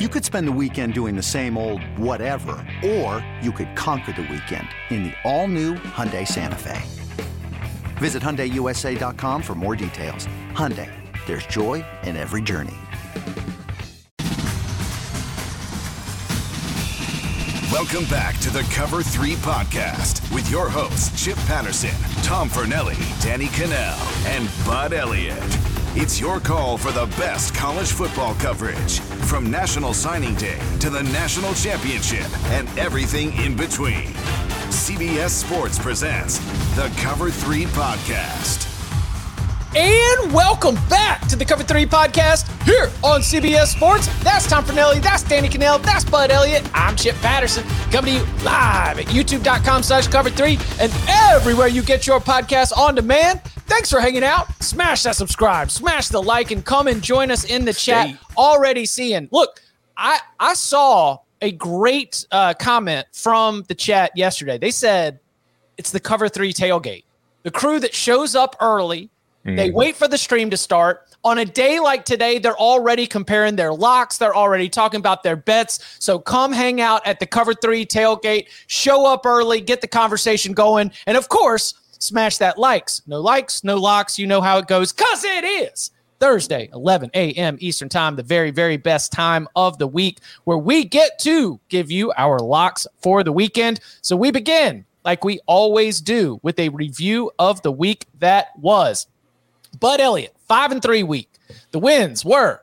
[0.00, 4.22] You could spend the weekend doing the same old whatever, or you could conquer the
[4.22, 6.80] weekend in the all-new Hyundai Santa Fe.
[7.98, 10.26] Visit HyundaiUSA.com for more details.
[10.54, 10.90] Hyundai,
[11.26, 12.78] there's joy in every journey.
[17.70, 23.48] Welcome back to the Cover 3 podcast with your hosts, Chip Patterson, Tom Fornelli, Danny
[23.48, 25.79] Kanell, and Bud Elliott.
[25.96, 31.02] It's your call for the best college football coverage from National Signing Day to the
[31.02, 34.06] National Championship and everything in between.
[34.70, 36.38] CBS Sports presents
[36.76, 38.68] the Cover 3 Podcast.
[39.76, 44.06] And welcome back to the Cover 3 podcast here on CBS Sports.
[44.22, 46.68] That's Tom Fornelli, that's Danny Kanell, that's Bud Elliott.
[46.72, 51.82] I'm Chip Patterson, coming to you live at youtube.com slash cover 3 and everywhere you
[51.82, 53.40] get your podcast on demand.
[53.70, 54.48] Thanks for hanging out.
[54.60, 58.18] Smash that subscribe, smash the like, and come and join us in the chat.
[58.36, 59.28] Already seeing.
[59.30, 59.62] Look,
[59.96, 64.58] I I saw a great uh, comment from the chat yesterday.
[64.58, 65.20] They said
[65.78, 67.04] it's the cover three tailgate.
[67.44, 69.08] The crew that shows up early,
[69.46, 69.56] mm.
[69.56, 71.06] they wait for the stream to start.
[71.22, 74.18] On a day like today, they're already comparing their locks.
[74.18, 75.96] They're already talking about their bets.
[76.00, 80.54] So come hang out at the cover three tailgate, show up early, get the conversation
[80.54, 80.90] going.
[81.06, 83.02] And of course, smash that likes.
[83.06, 84.18] No likes, no locks.
[84.18, 87.56] You know how it goes because it is Thursday, 11 a.m.
[87.60, 91.90] Eastern Time, the very, very best time of the week where we get to give
[91.90, 93.80] you our locks for the weekend.
[94.02, 99.06] So we begin, like we always do, with a review of the week that was.
[99.78, 101.30] Bud Elliott, five and three week.
[101.70, 102.60] The wins were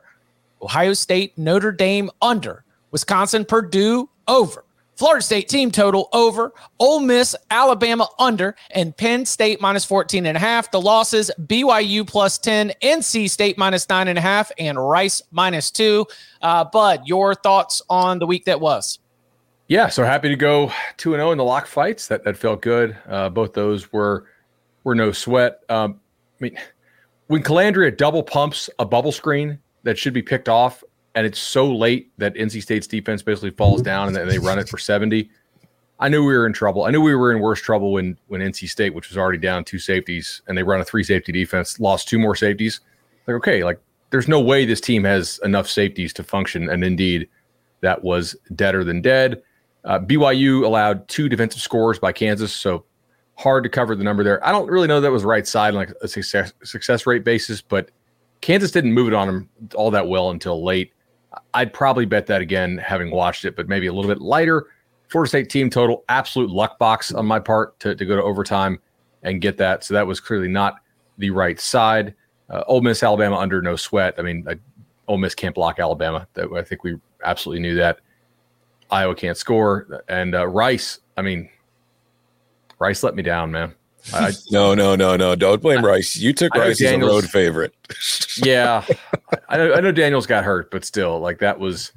[0.62, 4.66] Ohio State, Notre Dame under, Wisconsin, Purdue over,
[4.98, 10.36] Florida State team total over, Ole Miss, Alabama under, and Penn State minus 14 and
[10.36, 10.72] a half.
[10.72, 15.70] The losses BYU plus 10, NC State minus nine and a half, and Rice minus
[15.70, 16.08] two.
[16.42, 18.98] Uh, Bud, your thoughts on the week that was?
[19.68, 22.08] Yeah, so happy to go 2 0 in the lock fights.
[22.08, 22.98] That that felt good.
[23.08, 24.26] Uh, both those were
[24.84, 25.60] were no sweat.
[25.70, 26.00] Um,
[26.40, 26.58] I mean,
[27.28, 30.84] when Calandria double pumps a bubble screen that should be picked off
[31.18, 34.60] and it's so late that NC State's defense basically falls down and then they run
[34.60, 35.28] it for 70.
[36.00, 36.84] I knew we were in trouble.
[36.84, 39.64] I knew we were in worse trouble when when NC State, which was already down
[39.64, 42.82] two safeties, and they run a three safety defense, lost two more safeties.
[43.26, 43.80] Like, okay, like
[44.12, 46.70] there's no way this team has enough safeties to function.
[46.70, 47.28] And indeed,
[47.82, 49.42] that was deader than dead.
[49.86, 52.86] Uh, BYU allowed two defensive scores by Kansas, so
[53.34, 54.46] hard to cover the number there.
[54.46, 57.60] I don't really know that was right side on like a success success rate basis,
[57.60, 57.90] but
[58.42, 60.94] Kansas didn't move it on them all that well until late.
[61.54, 64.68] I'd probably bet that again, having watched it, but maybe a little bit lighter.
[65.10, 68.80] Florida State team total, absolute luck box on my part to, to go to overtime
[69.24, 69.84] and get that.
[69.84, 70.76] So that was clearly not
[71.18, 72.14] the right side.
[72.50, 74.16] Uh, Ole Miss, Alabama under no sweat.
[74.18, 74.56] I mean, uh,
[75.08, 76.28] Ole Miss can't block Alabama.
[76.34, 78.00] That I think we absolutely knew that.
[78.90, 81.00] Iowa can't score, and uh, Rice.
[81.18, 81.50] I mean,
[82.80, 83.74] Rice let me down, man.
[84.14, 85.36] I, no, no, no, no.
[85.36, 86.16] Don't blame Rice.
[86.16, 87.74] You took Rice as a road favorite.
[88.38, 88.86] yeah,
[89.50, 91.92] I know, I know Daniels got hurt, but still, like that was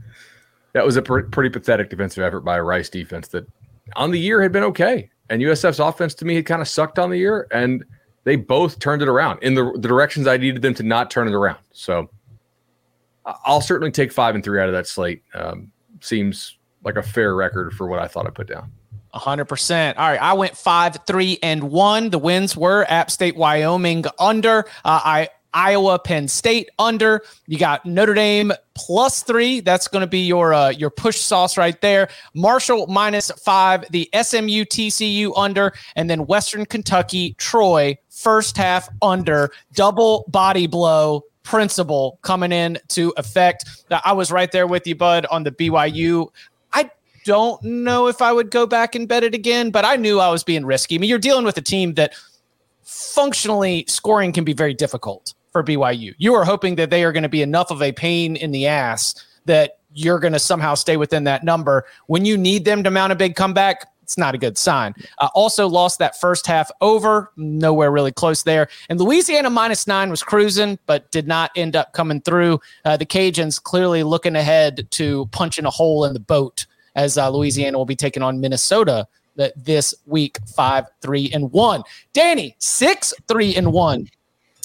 [0.73, 3.47] that was a pr- pretty pathetic defensive effort by a Rice defense that
[3.97, 6.99] on the year had been okay, and USF's offense to me had kind of sucked
[6.99, 7.85] on the year, and
[8.25, 11.29] they both turned it around in the, the directions I needed them to not turn
[11.29, 11.59] it around.
[11.73, 12.11] So
[13.25, 15.23] I'll certainly take five and three out of that slate.
[15.35, 18.73] Um, seems like a fair record for what I thought I put down.
[19.15, 19.99] 100%.
[19.99, 20.21] All right.
[20.21, 22.11] I went five, three, and one.
[22.11, 24.67] The wins were App State, Wyoming under.
[24.85, 27.23] Uh, I Iowa, Penn State under.
[27.47, 29.61] You got Notre Dame plus three.
[29.61, 32.09] That's going to be your uh, your push sauce right there.
[32.35, 33.85] Marshall minus five.
[33.91, 39.51] The SMU TCU under, and then Western Kentucky Troy first half under.
[39.73, 43.65] Double body blow principle coming in to effect.
[44.05, 46.29] I was right there with you, Bud, on the BYU
[47.25, 50.31] don't know if I would go back and bet it again, but I knew I
[50.31, 50.95] was being risky.
[50.95, 52.15] I mean, you're dealing with a team that
[52.83, 56.15] functionally scoring can be very difficult for BYU.
[56.19, 58.67] You are hoping that they are going to be enough of a pain in the
[58.67, 59.15] ass
[59.47, 61.85] that you're going to somehow stay within that number.
[62.07, 64.95] When you need them to mount a big comeback, It's not a good sign.
[65.19, 68.69] Uh, also lost that first half over, nowhere really close there.
[68.89, 72.61] And Louisiana minus nine was cruising, but did not end up coming through.
[72.85, 77.31] Uh, the Cajuns clearly looking ahead to punching a hole in the boat as uh,
[77.31, 79.07] Louisiana will be taking on Minnesota
[79.37, 81.83] that this week, five, three, and one.
[82.13, 84.09] Danny, six, three, and one.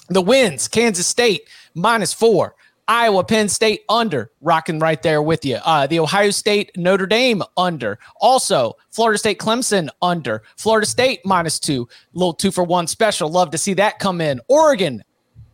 [0.10, 2.56] The wins, Kansas State minus four.
[2.88, 5.56] Iowa, Penn State under, rocking right there with you.
[5.66, 7.98] Uh, the Ohio State, Notre Dame under.
[8.22, 10.44] Also, Florida State, Clemson under.
[10.56, 13.30] Florida State minus two, little two for one special.
[13.30, 14.40] Love to see that come in.
[14.50, 15.04] Oregon,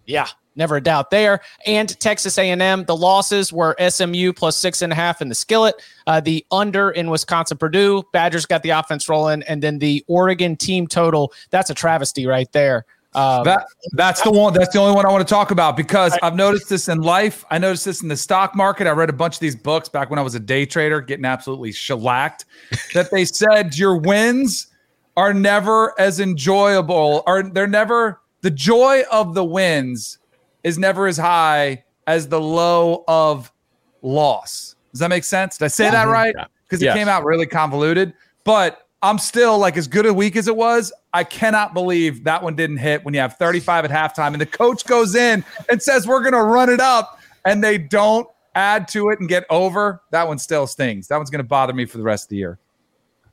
[0.05, 1.41] yeah, never a doubt there.
[1.65, 5.81] And Texas A&M, the losses were SMU plus six and a half in the skillet.
[6.07, 8.03] Uh, the under in Wisconsin, Purdue.
[8.11, 11.33] Badgers got the offense rolling, and then the Oregon team total.
[11.49, 12.85] That's a travesty right there.
[13.13, 14.53] Um, that that's the one.
[14.53, 17.43] That's the only one I want to talk about because I've noticed this in life.
[17.51, 18.87] I noticed this in the stock market.
[18.87, 21.25] I read a bunch of these books back when I was a day trader, getting
[21.25, 22.45] absolutely shellacked.
[22.93, 24.67] that they said your wins
[25.17, 30.17] are never as enjoyable, or they're never the joy of the wins
[30.63, 33.51] is never as high as the low of
[34.01, 34.75] loss.
[34.91, 35.57] Does that make sense?
[35.57, 35.91] Did I say yeah.
[35.91, 36.35] that right?
[36.63, 38.13] Because it came out really convoluted,
[38.43, 40.93] but I'm still like as good a week as it was.
[41.13, 44.45] I cannot believe that one didn't hit when you have 35 at halftime and the
[44.45, 48.87] coach goes in and says, We're going to run it up, and they don't add
[48.89, 50.01] to it and get over.
[50.11, 51.07] That one still stings.
[51.07, 52.59] That one's going to bother me for the rest of the year.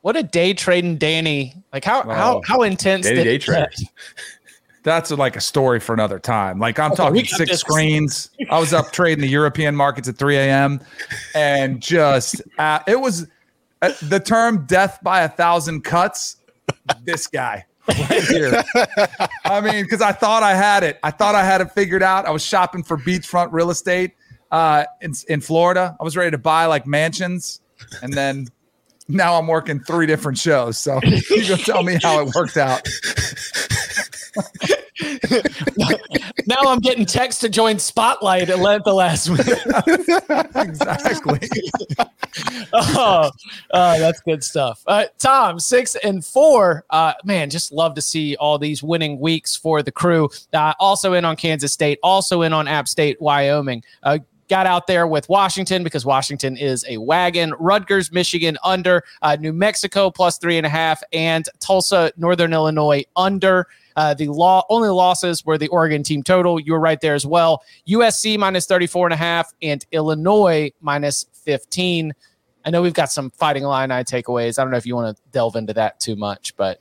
[0.01, 1.55] What a day trading Danny.
[1.73, 3.69] Like, how, oh, how, how intense did day trade?
[4.89, 6.59] That's like a story for another time.
[6.59, 7.61] Like I'm okay, talking six this.
[7.61, 8.31] screens.
[8.51, 10.81] I was up trading the European markets at 3 a.m.
[11.35, 13.27] and just uh, it was
[13.83, 16.37] uh, the term "death by a thousand cuts."
[17.05, 18.65] This guy right here.
[19.45, 20.99] I mean, because I thought I had it.
[21.03, 22.27] I thought I had it figured out.
[22.27, 24.13] I was shopping for beachfront real estate
[24.51, 25.97] uh, in in Florida.
[26.01, 27.61] I was ready to buy like mansions,
[28.03, 28.49] and then
[29.09, 30.79] now I'm working three different shows.
[30.79, 32.87] So you go tell me how it worked out.
[36.47, 39.59] Now I'm getting text to join Spotlight at the last minute.
[40.57, 41.49] exactly.
[42.73, 43.31] oh,
[43.73, 44.83] uh, that's good stuff.
[44.87, 46.85] Uh, Tom, six and four.
[46.91, 50.29] Uh, man, just love to see all these winning weeks for the crew.
[50.53, 53.83] Uh, also in on Kansas State, also in on App State, Wyoming.
[54.49, 57.53] Got out there with Washington because Washington is a wagon.
[57.59, 63.05] Rutgers, Michigan under, uh, New Mexico plus three and a half, and Tulsa, Northern Illinois
[63.15, 63.67] under.
[63.97, 66.61] Uh, the law only losses were the Oregon team total.
[66.61, 67.63] You were right there as well.
[67.89, 72.15] USC minus 34 and a half and Illinois minus 15.
[72.65, 74.59] I know we've got some fighting line eye takeaways.
[74.59, 76.81] I don't know if you want to delve into that too much, but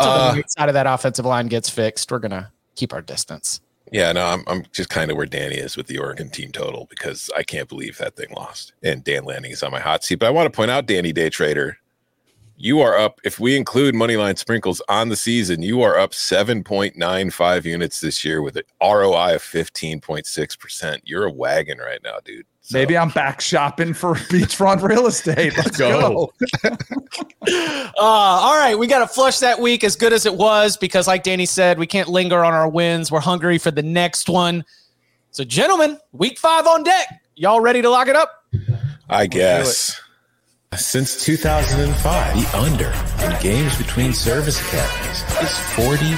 [0.00, 3.60] uh, the side of that offensive line gets fixed, we're gonna keep our distance.
[3.92, 6.86] Yeah, no, I'm I'm just kind of where Danny is with the Oregon team total
[6.88, 8.72] because I can't believe that thing lost.
[8.82, 10.16] And Dan Lanning is on my hot seat.
[10.16, 11.76] But I want to point out, Danny Day Trader,
[12.56, 17.64] you are up if we include moneyline sprinkles on the season you are up 7.95
[17.64, 22.78] units this year with an roi of 15.6% you're a wagon right now dude so.
[22.78, 25.56] maybe i'm back shopping for beachfront real estate.
[25.56, 26.32] Let's go,
[26.62, 26.70] go.
[27.48, 31.06] uh, all right we got to flush that week as good as it was because
[31.06, 33.10] like danny said we can't linger on our wins.
[33.10, 34.64] We're hungry for the next one.
[35.30, 37.22] So gentlemen week five on deck.
[37.36, 38.44] Y'all ready to lock it up?
[39.08, 40.00] I guess.
[40.74, 42.92] Since 2005, the under
[43.26, 46.16] in games between service academies is 40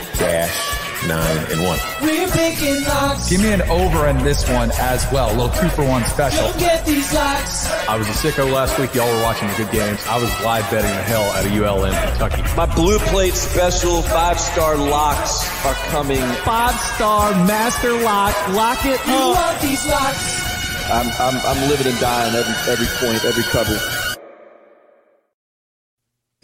[1.06, 1.78] 9 and 1.
[2.02, 3.28] We're picking locks.
[3.28, 5.30] Give me an over in this one as well.
[5.30, 6.52] A little two for one special.
[6.58, 7.66] Get these locks.
[7.88, 8.94] I was a sicko last week.
[8.94, 10.00] Y'all were watching the good games.
[10.06, 12.42] I was live betting the hell out of UL in Kentucky.
[12.56, 16.22] My blue plate special five star locks are coming.
[16.44, 18.34] Five star master lock.
[18.50, 19.36] Lock it you up.
[19.36, 20.44] want these locks.
[20.90, 24.13] I'm, I'm, I'm living and dying every, every point, every cover.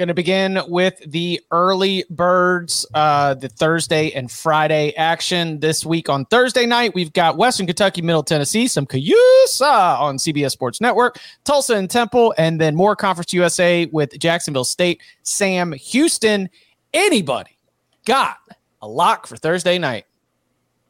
[0.01, 6.09] Going to begin with the early birds, uh, the Thursday and Friday action this week.
[6.09, 11.19] On Thursday night, we've got Western Kentucky, Middle Tennessee, some C-USA on CBS Sports Network,
[11.45, 16.49] Tulsa and Temple, and then more Conference USA with Jacksonville State, Sam Houston.
[16.95, 17.59] Anybody
[18.07, 18.39] got
[18.81, 20.07] a lock for Thursday night?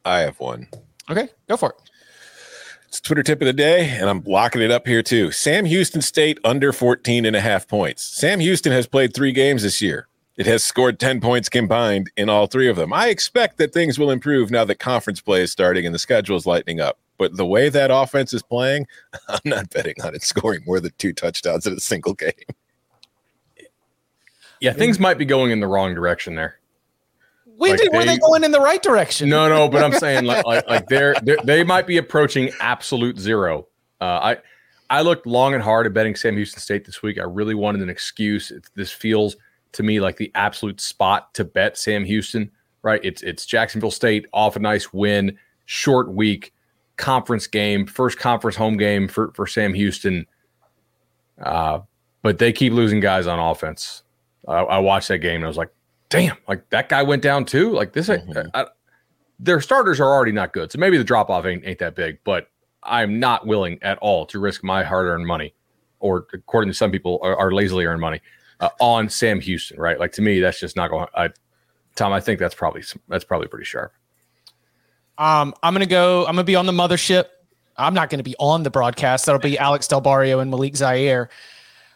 [0.05, 0.69] I have one.
[1.09, 1.90] Okay, go for it.
[2.91, 5.31] It's Twitter tip of the day, and I'm locking it up here too.
[5.31, 8.03] Sam Houston State under 14 and a half points.
[8.03, 10.09] Sam Houston has played three games this year.
[10.35, 12.91] It has scored 10 points combined in all three of them.
[12.91, 16.35] I expect that things will improve now that conference play is starting and the schedule
[16.35, 16.99] is lightening up.
[17.17, 18.87] But the way that offense is playing,
[19.29, 22.33] I'm not betting on it scoring more than two touchdowns in a single game.
[24.59, 26.59] Yeah, things might be going in the wrong direction there.
[27.61, 29.29] When like did, they, were they going in the right direction?
[29.29, 33.19] No, no, but I'm saying like like, like they're, they're they might be approaching absolute
[33.19, 33.67] zero.
[34.01, 34.37] Uh, I
[34.89, 37.19] I looked long and hard at betting Sam Houston State this week.
[37.19, 38.49] I really wanted an excuse.
[38.49, 39.35] It's, this feels
[39.73, 42.49] to me like the absolute spot to bet Sam Houston.
[42.81, 42.99] Right?
[43.03, 46.55] It's it's Jacksonville State off a nice win, short week,
[46.97, 50.25] conference game, first conference home game for for Sam Houston.
[51.39, 51.81] Uh,
[52.23, 54.01] but they keep losing guys on offense.
[54.47, 55.69] I, I watched that game and I was like,
[56.11, 57.71] damn, like that guy went down too.
[57.71, 58.49] Like this, mm-hmm.
[58.53, 58.65] I, I,
[59.39, 60.71] their starters are already not good.
[60.71, 62.49] So maybe the drop off ain't, ain't that big, but
[62.83, 65.55] I'm not willing at all to risk my hard earned money,
[65.99, 68.21] or according to some people, are, are lazily earned money
[68.59, 69.79] uh, on Sam Houston.
[69.79, 69.99] Right?
[69.99, 71.07] Like to me, that's just not going.
[71.15, 71.29] I,
[71.95, 73.93] Tom, I think that's probably that's probably pretty sharp.
[75.17, 76.21] Um, I'm gonna go.
[76.25, 77.25] I'm gonna be on the mothership.
[77.77, 79.25] I'm not gonna be on the broadcast.
[79.25, 81.29] That'll be Alex Del Barrio and Malik Zaire.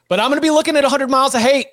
[0.08, 1.68] But I'm gonna be looking at 100 miles of hate.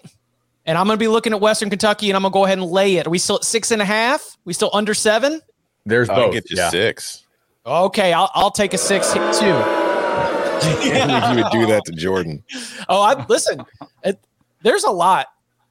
[0.65, 2.59] And I'm going to be looking at Western Kentucky, and I'm going to go ahead
[2.59, 3.07] and lay it.
[3.07, 4.37] Are we still at six and a half?
[4.45, 5.41] We still under seven?
[5.85, 6.19] There's both.
[6.19, 6.71] I'll get you yeah.
[6.71, 7.27] six.
[7.67, 9.47] Okay, I'll, I'll take a six hit too.
[10.85, 12.45] you would do that to Jordan.
[12.89, 13.65] Oh, I listen.
[14.05, 14.21] It,
[14.63, 15.29] there's a lot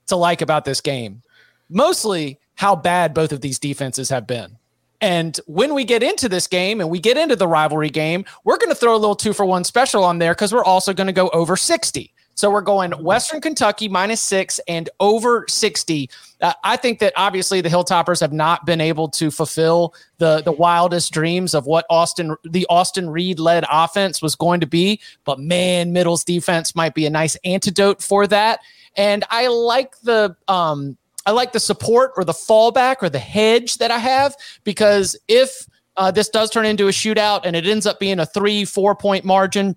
[0.08, 1.22] to like about this game.
[1.70, 4.58] Mostly how bad both of these defenses have been.
[5.00, 8.58] And when we get into this game and we get into the rivalry game, we're
[8.58, 11.08] going to throw a little two for one special on there because we're also going
[11.08, 12.11] to go over 60.
[12.36, 16.10] So we're going Western Kentucky minus six and over 60.
[16.42, 20.52] Uh, I think that obviously the Hilltoppers have not been able to fulfill the, the
[20.52, 25.00] wildest dreams of what Austin, the Austin Reed led offense was going to be.
[25.24, 28.62] But man, Middle's defense might be a nice antidote for that.
[28.96, 33.78] And I like the, um, I like the support or the fallback or the hedge
[33.78, 37.86] that I have because if uh, this does turn into a shootout and it ends
[37.86, 39.76] up being a three, four point margin,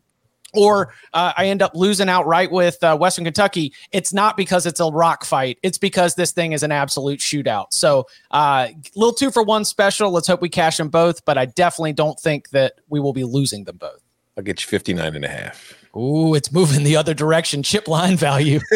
[0.54, 4.80] or uh, I end up losing outright with uh, Western Kentucky, it's not because it's
[4.80, 5.58] a rock fight.
[5.62, 7.66] It's because this thing is an absolute shootout.
[7.70, 10.11] So, a uh, little two for one special.
[10.11, 13.25] Let's hope we cash them both, but I definitely don't think that we will be
[13.25, 14.00] losing them both.
[14.37, 15.75] I'll get you 59 and a half.
[15.96, 17.62] Ooh, it's moving the other direction.
[17.62, 18.61] Chip line value.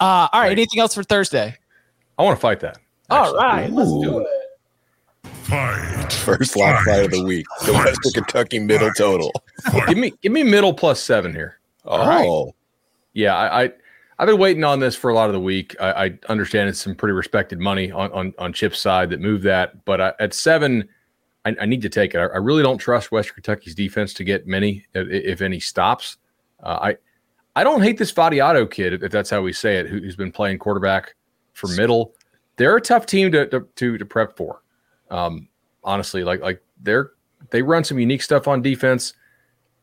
[0.00, 0.52] Uh, all right, right.
[0.52, 1.56] Anything else for Thursday?
[2.18, 2.78] I want to fight that.
[3.10, 3.38] Actually.
[3.38, 3.72] All right.
[3.72, 4.26] Let's do it.
[5.48, 6.12] Fight.
[6.12, 7.46] First lock fight of the week.
[7.60, 7.86] The fight.
[7.86, 9.32] Western Kentucky middle total.
[9.86, 11.58] give me give me middle plus seven here.
[11.86, 12.44] Oh.
[12.44, 12.54] Right.
[13.14, 13.70] Yeah, I, I
[14.18, 15.74] have been waiting on this for a lot of the week.
[15.80, 19.44] I, I, understand it's some pretty respected money on on, on Chip's side that moved
[19.44, 20.88] that, but I, at seven,
[21.44, 22.18] I, I, need to take it.
[22.18, 26.18] I, I, really don't trust Western Kentucky's defense to get many, if, if any, stops.
[26.62, 26.96] Uh, I
[27.56, 30.30] I don't hate this Vattiato kid, if that's how we say it, who, has been
[30.30, 31.14] playing quarterback
[31.54, 32.14] for middle.
[32.56, 34.62] They're a tough team to to, to, to prep for.
[35.10, 35.48] Um,
[35.84, 37.12] honestly, like like they're
[37.50, 39.14] they run some unique stuff on defense.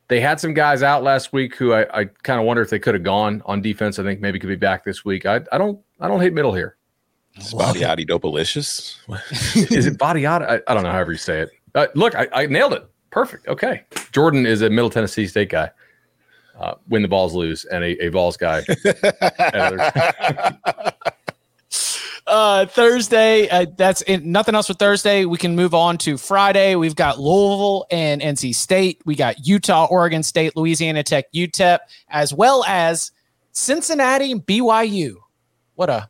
[0.08, 2.78] They had some guys out last week who I, I kind of wonder if they
[2.78, 3.98] could have gone on defense.
[3.98, 5.26] I think maybe could be back this week.
[5.26, 6.78] I, I don't I don't hate middle here.
[7.40, 8.98] Spotty Dopalicious?
[9.72, 10.48] is it Badiati?
[10.48, 11.50] I, I, don't know however you say it.
[11.74, 12.90] Uh, look, I, I, nailed it.
[13.10, 13.50] Perfect.
[13.50, 13.84] Okay.
[14.14, 15.70] Jordan is a Middle Tennessee State guy.
[16.58, 18.64] Uh, when the balls lose, and a, a Vols guy.
[22.28, 23.48] uh, Thursday.
[23.50, 24.24] Uh, that's it.
[24.24, 25.26] nothing else for Thursday.
[25.26, 26.76] We can move on to Friday.
[26.76, 29.02] We've got Louisville and NC State.
[29.06, 31.80] We got Utah, Oregon State, Louisiana Tech, UTEP,
[32.10, 33.12] as well as
[33.52, 35.16] Cincinnati, BYU.
[35.76, 36.10] What a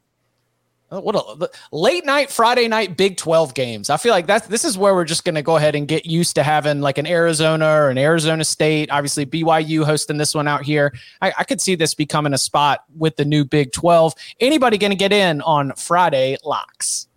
[1.00, 3.90] what a late night Friday night Big 12 games.
[3.90, 6.06] I feel like that's this is where we're just going to go ahead and get
[6.06, 8.90] used to having like an Arizona or an Arizona State.
[8.92, 10.94] Obviously, BYU hosting this one out here.
[11.22, 14.14] I, I could see this becoming a spot with the new Big 12.
[14.40, 17.08] Anybody going to get in on Friday locks?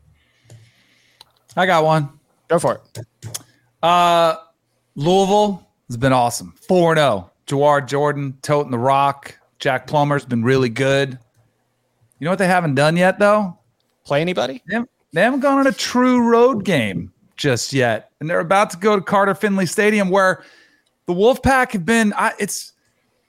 [1.56, 2.08] I got one.
[2.48, 3.06] Go for it.
[3.82, 4.36] Uh,
[4.94, 6.54] Louisville has been awesome.
[6.68, 7.30] 4 0.
[7.46, 9.38] Jawhar Jordan toting the rock.
[9.58, 11.18] Jack Plummer's been really good.
[12.18, 13.57] You know what they haven't done yet, though?
[14.08, 14.62] Play anybody?
[14.66, 18.70] They haven't, they haven't gone on a true road game just yet, and they're about
[18.70, 20.44] to go to Carter Finley Stadium, where
[21.04, 22.14] the Wolfpack have been.
[22.14, 22.72] I, it's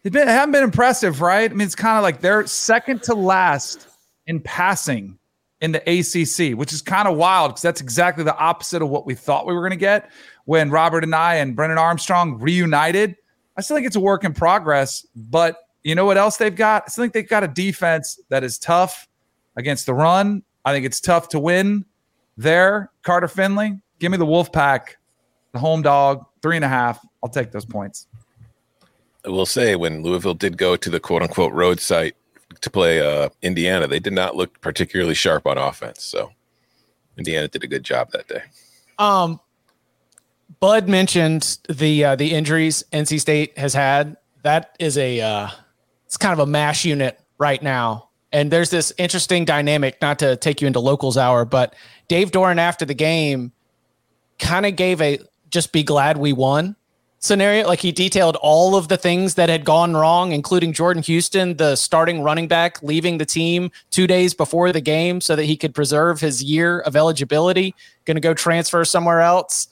[0.01, 1.51] they've been haven't been impressive, right?
[1.51, 3.89] I mean, it's kind of like they're second to last
[4.25, 5.19] in passing
[5.59, 9.05] in the ACC, which is kind of wild because that's exactly the opposite of what
[9.05, 10.09] we thought we were going to get
[10.45, 13.17] when Robert Anae and Brennan Armstrong reunited.
[13.57, 16.83] I still think it's a work in progress, but you know what else they've got?
[16.85, 19.09] I still think they've got a defense that is tough
[19.57, 21.83] against the run I think it's tough to win
[22.37, 22.91] there.
[23.01, 24.97] Carter Finley, give me the Wolfpack,
[25.51, 27.03] the home dog, three and a half.
[27.23, 28.05] I'll take those points.
[29.25, 32.15] I will say when Louisville did go to the quote unquote road site
[32.61, 36.03] to play uh, Indiana, they did not look particularly sharp on offense.
[36.03, 36.31] So
[37.17, 38.43] Indiana did a good job that day.
[38.99, 39.39] Um,
[40.59, 44.17] Bud mentioned the uh, the injuries NC State has had.
[44.43, 45.49] That is a uh,
[46.05, 50.35] it's kind of a mash unit right now and there's this interesting dynamic, not to
[50.35, 51.73] take you into locals hour, but
[52.07, 53.51] Dave Doeren after the game
[54.37, 55.19] kind of gave a
[55.49, 56.75] just be glad we won.
[57.19, 57.67] scenario.
[57.67, 61.75] Like he detailed all of the things that had gone wrong, including Jordan Houston, the
[61.75, 65.75] starting running back, leaving the team two days before the game so that he could
[65.75, 69.67] preserve his year of eligibility, going to go transfer somewhere else.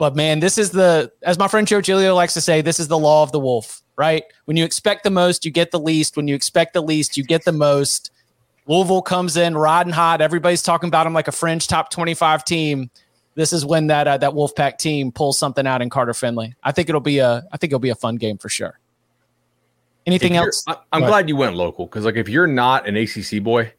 [0.00, 2.88] But man, this is the, as my friend Joe Giglio likes to say, this is
[2.88, 4.24] the law of the wolf, right?
[4.46, 6.16] When you expect the most, you get the least.
[6.16, 8.10] When you expect the least, you get the most.
[8.66, 10.22] Louisville comes in riding hot.
[10.22, 12.90] Everybody's talking about him like a fringe top 25 team
[13.34, 16.54] this is when that uh, that Wolfpack team pulls something out in Carter Finley.
[16.62, 18.78] I think it'll be a I think it'll be a fun game for sure.
[20.06, 20.64] Anything else?
[20.92, 23.72] I'm glad you went local because like if you're not an ACC boy,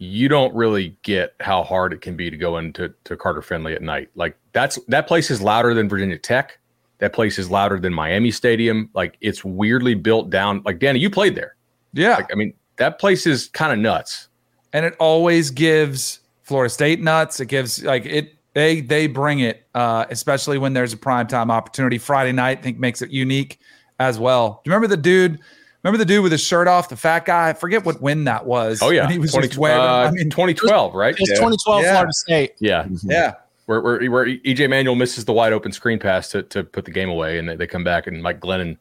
[0.00, 3.74] you don't really get how hard it can be to go into to Carter Finley
[3.74, 4.08] at night.
[4.14, 6.58] Like that's that place is louder than Virginia Tech.
[6.98, 8.88] That place is louder than Miami Stadium.
[8.94, 10.62] Like it's weirdly built down.
[10.64, 11.54] Like Danny, you played there.
[11.92, 12.16] Yeah.
[12.16, 14.28] Like, I mean, that place is kind of nuts.
[14.72, 17.38] And it always gives Florida State nuts.
[17.38, 21.98] It gives like it they they bring it, uh, especially when there's a primetime opportunity.
[21.98, 23.58] Friday night, I think makes it unique
[23.98, 24.62] as well.
[24.64, 25.40] Do you remember the dude?
[25.82, 27.48] Remember the dude with his shirt off, the fat guy?
[27.48, 28.80] I forget what win that was.
[28.82, 29.80] Oh yeah, he was 20, just wearing.
[29.80, 31.14] uh, I mean, 2012, right?
[31.18, 31.92] It's 2012 Yeah.
[31.92, 32.52] Florida State.
[32.58, 33.34] Yeah, yeah.
[33.66, 36.90] where, where where EJ Manuel misses the wide open screen pass to, to put the
[36.90, 38.76] game away, and they, they come back and Mike Glennon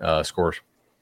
[0.00, 0.60] uh, scores.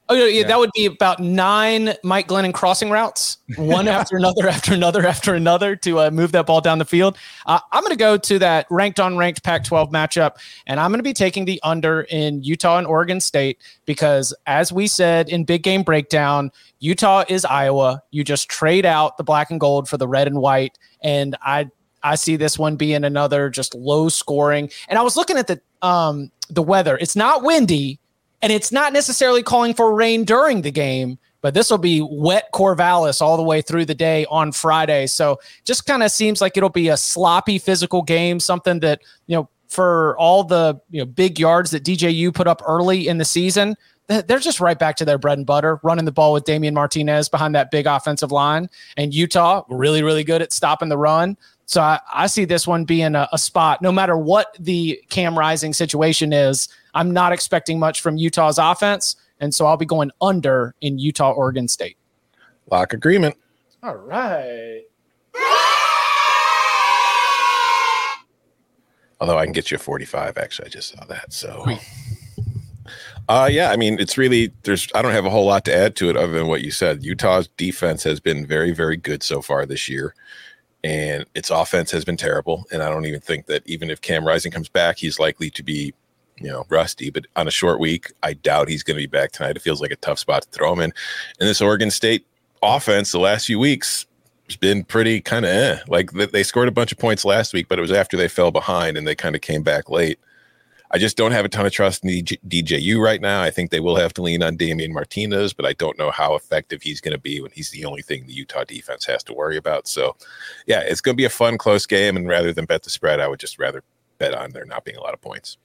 [0.09, 4.47] Oh yeah, yeah, that would be about nine Mike Glennon crossing routes, one after another,
[4.47, 7.17] after another, after another, to uh, move that ball down the field.
[7.45, 10.99] Uh, I'm going to go to that ranked on ranked Pac-12 matchup, and I'm going
[10.99, 15.43] to be taking the under in Utah and Oregon State because, as we said in
[15.43, 18.01] Big Game Breakdown, Utah is Iowa.
[18.11, 21.69] You just trade out the black and gold for the red and white, and I
[22.01, 24.69] I see this one being another just low scoring.
[24.87, 26.97] And I was looking at the um the weather.
[26.97, 27.99] It's not windy
[28.41, 32.49] and it's not necessarily calling for rain during the game, but this will be wet
[32.53, 35.07] Corvallis all the way through the day on Friday.
[35.07, 39.35] So just kind of seems like it'll be a sloppy physical game, something that, you
[39.35, 43.25] know, for all the you know big yards that DJU put up early in the
[43.25, 43.75] season,
[44.07, 47.27] they're just right back to their bread and butter, running the ball with Damian Martinez
[47.27, 48.69] behind that big offensive line.
[48.95, 51.37] And Utah, really, really good at stopping the run.
[51.67, 55.37] So I, I see this one being a, a spot, no matter what the Cam
[55.37, 56.69] Rising situation is.
[56.93, 59.17] I'm not expecting much from Utah's offense.
[59.41, 61.97] And so I'll be going under in Utah, Oregon State.
[62.71, 63.35] Lock agreement.
[63.83, 64.83] All right.
[69.19, 70.67] Although I can get you a 45, actually.
[70.67, 71.33] I just saw that.
[71.33, 71.65] So,
[73.27, 75.97] uh, yeah, I mean, it's really, there's, I don't have a whole lot to add
[75.97, 77.03] to it other than what you said.
[77.03, 80.13] Utah's defense has been very, very good so far this year,
[80.83, 82.65] and its offense has been terrible.
[82.71, 85.63] And I don't even think that even if Cam Rising comes back, he's likely to
[85.63, 85.93] be,
[86.39, 87.09] you know, rusty.
[87.09, 89.55] But on a short week, I doubt he's going to be back tonight.
[89.55, 90.93] It feels like a tough spot to throw him in.
[91.39, 92.25] And this Oregon State
[92.61, 94.05] offense, the last few weeks,
[94.47, 95.79] has been pretty kind of eh.
[95.87, 98.51] like they scored a bunch of points last week, but it was after they fell
[98.51, 100.19] behind and they kind of came back late.
[100.91, 103.41] I just don't have a ton of trust in DJ- DJU right now.
[103.41, 106.35] I think they will have to lean on Damian Martinez, but I don't know how
[106.35, 109.33] effective he's going to be when he's the only thing the Utah defense has to
[109.33, 109.87] worry about.
[109.87, 110.15] So,
[110.65, 112.15] yeah, it's going to be a fun, close game.
[112.15, 113.83] And rather than bet the spread, I would just rather
[114.17, 115.57] bet on there not being a lot of points.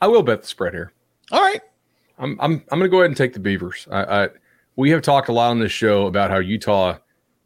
[0.00, 0.92] I will bet the spread here.
[1.30, 1.60] All right.
[2.18, 3.86] I'm I'm I'm going to go ahead and take the Beavers.
[3.90, 4.28] I, I
[4.76, 6.98] we have talked a lot on this show about how Utah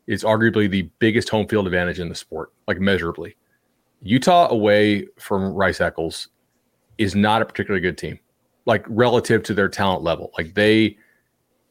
[0.07, 3.37] is arguably the biggest home field advantage in the sport, like measurably.
[4.03, 6.29] Utah away from Rice Eccles
[6.99, 8.19] is not a particularly good team,
[8.65, 10.33] like relative to their talent level.
[10.37, 10.97] Like they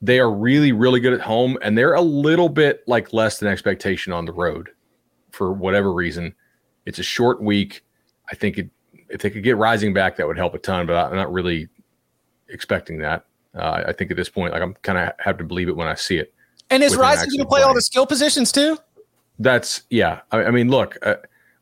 [0.01, 3.49] they are really really good at home, and they're a little bit like less than
[3.49, 4.69] expectation on the road
[5.31, 6.33] for whatever reason.
[6.85, 7.83] It's a short week.
[8.31, 8.69] I think it,
[9.09, 10.85] if they could get Rising back, that would help a ton.
[10.87, 11.67] But I'm not really
[12.49, 13.25] expecting that.
[13.55, 15.87] Uh, I think at this point, like I'm kind of have to believe it when
[15.87, 16.33] I see it.
[16.69, 18.77] And is Rising going to play all the skill positions too?
[19.39, 20.21] That's yeah.
[20.31, 21.15] I, I mean, look, uh,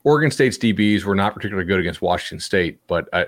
[0.03, 3.27] Oregon State's DBs were not particularly good against Washington State, but I,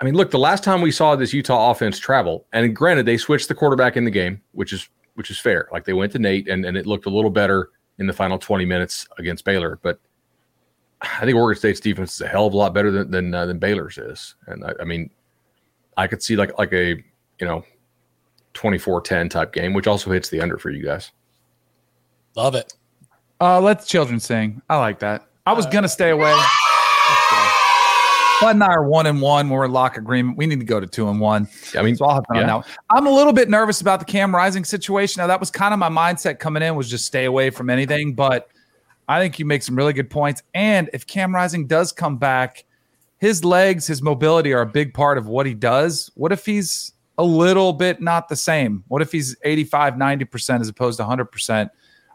[0.00, 3.16] I mean, look, the last time we saw this Utah offense travel, and granted, they
[3.16, 5.68] switched the quarterback in the game, which is which is fair.
[5.72, 8.38] Like they went to Nate, and and it looked a little better in the final
[8.38, 10.00] 20 minutes against Baylor, but.
[11.02, 13.44] I think Oregon State's defense is a hell of a lot better than than, uh,
[13.44, 15.10] than Baylor's is, and I, I mean,
[15.98, 16.90] I could see like like a
[17.40, 17.62] you know
[18.54, 21.10] 24-10 type game, which also hits the under for you guys.
[22.36, 22.74] Love it.
[23.40, 24.62] Uh, let the children sing.
[24.68, 25.26] I like that.
[25.46, 26.34] I was gonna stay away.
[28.44, 29.48] Bud and I are one and one.
[29.48, 30.36] We're in lock agreement.
[30.36, 31.48] We need to go to two and one.
[31.76, 32.46] I mean, So I'll have fun yeah.
[32.46, 32.54] that.
[32.56, 32.64] one.
[32.90, 35.20] I'm a little bit nervous about the Cam Rising situation.
[35.20, 38.12] Now that was kind of my mindset coming in was just stay away from anything.
[38.14, 38.48] But
[39.08, 40.42] I think you make some really good points.
[40.52, 42.64] And if Cam Rising does come back,
[43.16, 46.10] his legs, his mobility are a big part of what he does.
[46.14, 48.84] What if he's a little bit not the same?
[48.88, 51.70] What if he's 85, 90% as opposed to 100%?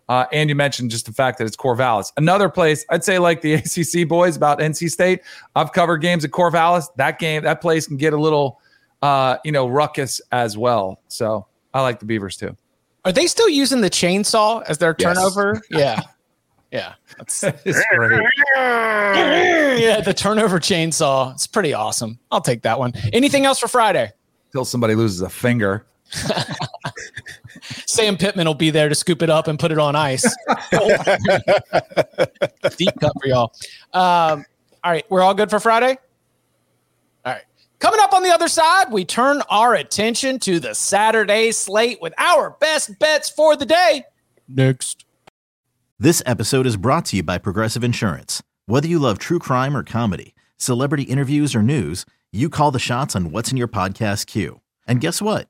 [0.09, 2.11] Uh, and you mentioned just the fact that it's Corvallis.
[2.17, 3.53] Another place, I'd say, like the
[4.03, 5.21] ACC boys about NC State.
[5.55, 6.87] I've covered games at Corvallis.
[6.97, 8.59] That game, that place can get a little,
[9.03, 10.99] uh, you know, ruckus as well.
[11.07, 11.45] So
[11.75, 12.57] I like the Beavers too.
[13.05, 15.15] Are they still using the chainsaw as their Yes.
[15.15, 15.61] turnover?
[15.69, 16.01] Yeah.
[16.71, 16.93] Yeah.
[17.17, 17.41] That's,
[17.95, 18.23] great.
[18.55, 21.33] yeah, the turnover chainsaw.
[21.33, 22.19] It's pretty awesome.
[22.31, 22.93] I'll take that one.
[23.13, 24.11] Anything else for Friday?
[24.51, 25.85] Till somebody loses a finger.
[27.87, 30.23] Sam Pittman will be there to scoop it up and put it on ice.
[32.77, 33.53] Deep cut for y'all.
[33.93, 34.45] Um,
[34.83, 35.97] all right, we're all good for Friday.
[37.25, 37.43] All right.
[37.79, 42.13] Coming up on the other side, we turn our attention to the Saturday slate with
[42.17, 44.03] our best bets for the day.
[44.47, 45.05] Next.
[45.97, 48.41] This episode is brought to you by Progressive Insurance.
[48.67, 53.15] Whether you love true crime or comedy, celebrity interviews or news, you call the shots
[53.15, 54.61] on what's in your podcast queue.
[54.87, 55.49] And guess what?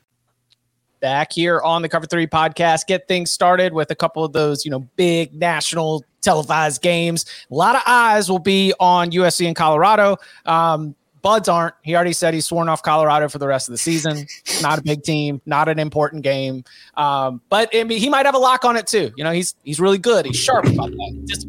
[1.01, 2.87] Back here on the Cover Three podcast.
[2.87, 7.25] Get things started with a couple of those, you know, big national televised games.
[7.51, 10.17] A lot of eyes will be on USC and Colorado.
[10.45, 11.75] Um, Buds aren't.
[11.83, 14.25] He already said he's sworn off Colorado for the rest of the season.
[14.61, 16.63] Not a big team, not an important game.
[16.95, 19.11] Um, but I mean, he might have a lock on it too.
[19.15, 20.25] You know, he's he's really good.
[20.25, 21.23] He's sharp about that.
[21.27, 21.47] Just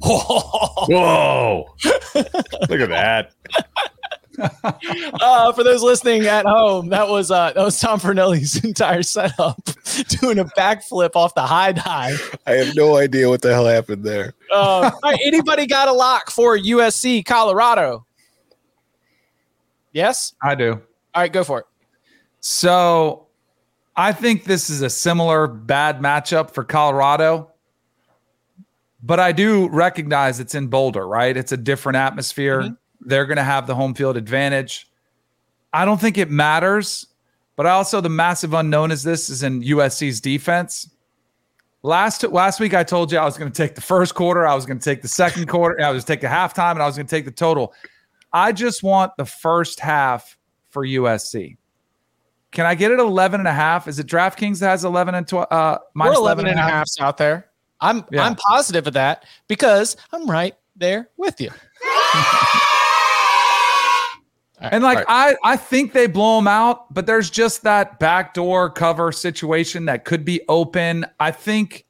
[0.00, 1.66] Whoa.
[1.84, 3.32] Look at that.
[4.40, 9.60] uh, for those listening at home, that was uh, that was Tom Fornelli's entire setup,
[10.20, 12.38] doing a backflip off the high dive.
[12.46, 14.34] I have no idea what the hell happened there.
[14.50, 18.06] Uh, all right, anybody got a lock for USC Colorado?
[19.92, 20.34] Yes.
[20.42, 20.72] I do.
[21.14, 21.66] All right, go for it.
[22.40, 23.26] So
[23.96, 27.50] I think this is a similar bad matchup for Colorado.
[29.02, 31.36] But I do recognize it's in Boulder, right?
[31.36, 32.76] It's a different atmosphere.
[33.08, 34.88] They're going to have the home field advantage.
[35.72, 37.06] I don't think it matters,
[37.56, 40.90] but I also the massive unknown is this is in USC's defense.
[41.82, 44.54] Last last week I told you I was going to take the first quarter, I
[44.54, 46.82] was going to take the second quarter, I was going to take the halftime, and
[46.82, 47.72] I was going to take the total.
[48.32, 50.36] I just want the first half
[50.70, 51.56] for USC.
[52.50, 53.88] Can I get it 11 and a half?
[53.88, 55.46] Is it DraftKings that has 11 and 12?
[55.50, 57.50] Uh, We're minus 11 and a half out there.
[57.80, 58.24] I'm Yeah.
[58.24, 61.50] I'm positive of that because I'm right there with you.
[64.60, 69.12] And like I, I think they blow them out, but there's just that backdoor cover
[69.12, 71.06] situation that could be open.
[71.20, 71.86] I think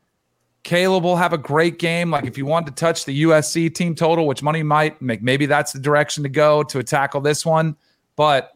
[0.65, 2.11] Caleb will have a great game.
[2.11, 5.47] Like if you want to touch the USC team total, which money might make, maybe
[5.47, 7.75] that's the direction to go to tackle this one.
[8.17, 8.53] But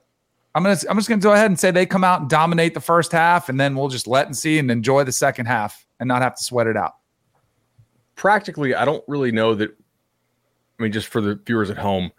[0.54, 2.80] I'm gonna, I'm just gonna go ahead and say they come out and dominate the
[2.80, 6.08] first half, and then we'll just let and see and enjoy the second half and
[6.08, 6.96] not have to sweat it out.
[8.14, 9.70] Practically, I don't really know that.
[10.78, 12.12] I mean, just for the viewers at home,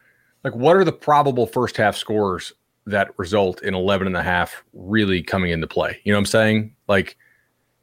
[0.43, 2.53] like what are the probable first half scores
[2.85, 5.99] that result in 11 and a half really coming into play?
[6.03, 6.75] You know what I'm saying?
[6.87, 7.17] Like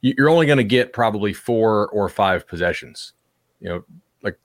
[0.03, 3.12] you- you're only going to get probably four or five possessions.
[3.61, 3.85] You know,
[4.23, 4.38] like,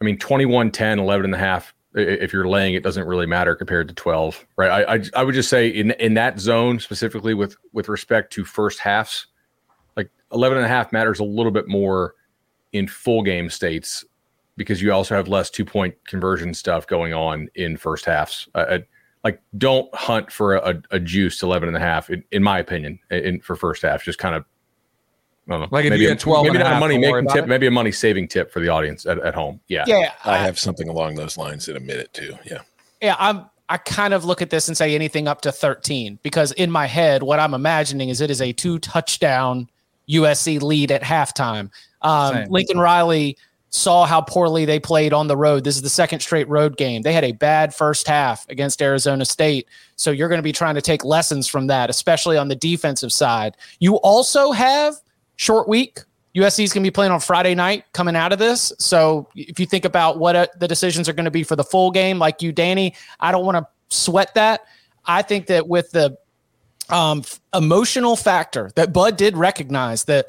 [0.00, 1.74] I mean, 21, 10, 11 and a half.
[1.94, 4.70] If you're laying, it doesn't really matter compared to 12, right?
[4.70, 8.44] I, I, I would just say in, in that zone, specifically with, with respect to
[8.46, 9.26] first halves,
[9.94, 12.14] like 11 and a half matters a little bit more
[12.72, 14.06] in full game states
[14.56, 18.48] because you also have less two point conversion stuff going on in first halves.
[18.54, 18.78] Uh, uh,
[19.24, 22.98] like don't hunt for a, a juice 11 and a half in, in my opinion
[23.10, 24.44] in for first half just kind of
[25.48, 25.68] I don't know.
[25.70, 27.28] Like if maybe you a, get 12 maybe and a not a half, money making
[27.28, 27.48] tip it.
[27.48, 30.58] maybe a money saving tip for the audience at, at home yeah Yeah, I have
[30.58, 32.36] something along those lines in a minute too.
[32.44, 32.62] Yeah.
[33.00, 36.52] Yeah, I'm I kind of look at this and say anything up to 13 because
[36.52, 39.68] in my head, what I'm imagining is it is a two touchdown
[40.10, 41.70] USC lead at halftime.
[42.02, 42.48] Um, Same.
[42.50, 43.38] Lincoln Riley
[43.72, 45.64] saw how poorly they played on the road.
[45.64, 47.02] This is the second straight road game.
[47.02, 49.66] They had a bad first half against Arizona State.
[49.96, 53.12] So you're going to be trying to take lessons from that, especially on the defensive
[53.12, 53.56] side.
[53.80, 54.94] You also have
[55.36, 56.00] short week
[56.34, 58.72] USC is going to be playing on Friday night coming out of this.
[58.78, 61.64] So if you think about what uh, the decisions are going to be for the
[61.64, 64.62] full game, like you, Danny, I don't want to sweat that.
[65.04, 66.16] I think that with the
[66.88, 70.28] um, emotional factor that Bud did recognize that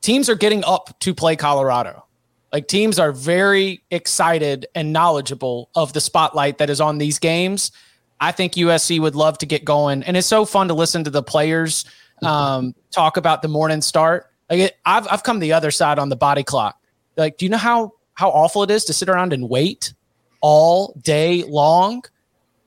[0.00, 2.04] teams are getting up to play Colorado.
[2.52, 7.72] Like teams are very excited and knowledgeable of the spotlight that is on these games.
[8.20, 11.10] I think USC would love to get going, and it's so fun to listen to
[11.10, 11.84] the players
[12.22, 14.26] um, talk about the morning start.
[14.50, 16.80] Like it, I've I've come the other side on the body clock.
[17.16, 19.92] Like, do you know how how awful it is to sit around and wait
[20.40, 22.02] all day long?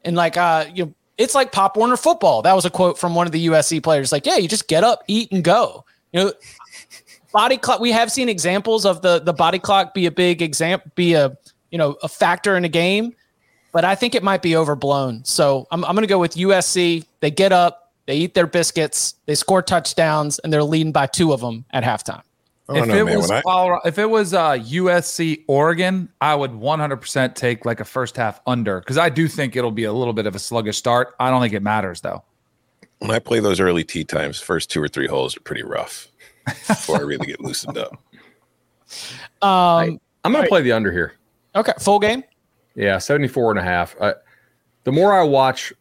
[0.06, 2.42] And like, uh, you know, it's like Pop Warner football.
[2.42, 4.12] That was a quote from one of the USC players.
[4.12, 5.86] Like, yeah, you just get up, eat, and go.
[6.14, 6.34] You know,
[7.34, 7.80] body clock.
[7.80, 11.38] We have seen examples of the the body clock be a big example, be a
[11.72, 13.14] you know a factor in a game,
[13.72, 15.24] but I think it might be overblown.
[15.26, 17.06] So I'm I'm going to go with USC.
[17.20, 21.34] They get up, they eat their biscuits, they score touchdowns, and they're leading by two
[21.34, 22.22] of them at halftime.
[22.70, 23.18] I don't if know, it man.
[23.18, 27.82] was When I- Colorado, if it was uh, USC Oregon, I would 100% take like
[27.82, 30.40] a first half under because I do think it'll be a little bit of a
[30.40, 31.14] sluggish start.
[31.20, 32.24] I don't think it matters though.
[33.00, 36.08] when I play those early tee times, first two or three holes are pretty rough
[36.68, 38.02] before I really get loosened up.
[39.42, 41.14] Um, I'm going to play the under here.
[41.56, 42.24] okay, full game.
[42.76, 43.96] Yeah, 74 and a half.
[44.00, 44.16] Uh,
[44.84, 45.74] the more I watch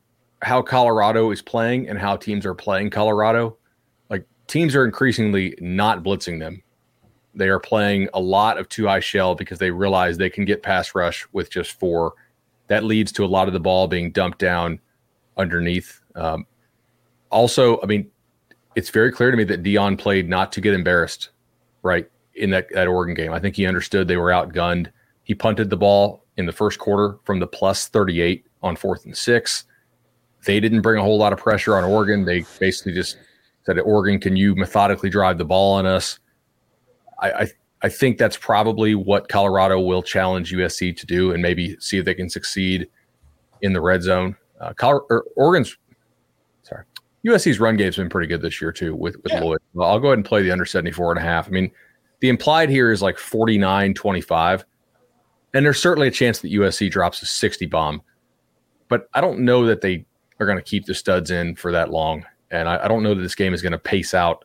[0.42, 3.56] how Colorado is playing and how teams are playing Colorado,
[4.08, 6.62] like teams are increasingly not blitzing them.
[7.34, 10.62] They are playing a lot of two high shell because they realize they can get
[10.62, 12.14] pass rush with just four.
[12.68, 14.80] That leads to a lot of the ball being dumped down
[15.36, 16.00] underneath.
[16.14, 16.46] Um,
[17.30, 18.10] also, I mean,
[18.80, 21.28] it's very clear to me that Deion played not to get embarrassed,
[21.82, 22.10] right?
[22.34, 23.30] In that, that Oregon game.
[23.30, 24.90] I think he understood they were outgunned.
[25.22, 29.14] He punted the ball in the first quarter from the plus 38 on fourth and
[29.14, 29.64] six.
[30.46, 32.24] They didn't bring a whole lot of pressure on Oregon.
[32.24, 33.18] They basically just
[33.66, 36.18] said, Oregon, can you methodically drive the ball on us?
[37.18, 37.46] I, I,
[37.82, 42.06] I think that's probably what Colorado will challenge USC to do and maybe see if
[42.06, 42.88] they can succeed
[43.60, 44.36] in the red zone.
[44.58, 44.72] Uh,
[45.36, 45.76] Oregon's,
[47.26, 49.58] USC's run game's been pretty good this year too with, with Lloyd.
[49.74, 51.46] Well, I'll go ahead and play the under 74 and a half.
[51.46, 51.70] I mean,
[52.20, 54.64] the implied here is like 49 25.
[55.52, 58.02] And there's certainly a chance that USC drops a 60 bomb,
[58.88, 60.06] but I don't know that they
[60.38, 62.24] are going to keep the studs in for that long.
[62.50, 64.44] And I, I don't know that this game is going to pace out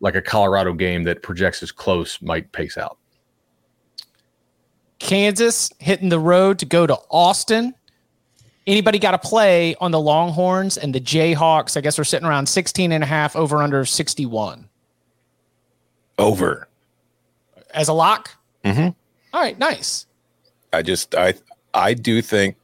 [0.00, 2.98] like a Colorado game that projects as close might pace out.
[4.98, 7.74] Kansas hitting the road to go to Austin.
[8.66, 11.76] Anybody got to play on the Longhorns and the Jayhawks?
[11.76, 14.68] I guess we're sitting around 16 and a half over under 61
[16.18, 16.68] Over.
[17.74, 18.30] as a lock.
[18.64, 18.88] Mm-hmm.
[19.34, 20.06] All right, nice.
[20.72, 21.34] I just I
[21.74, 22.56] I do think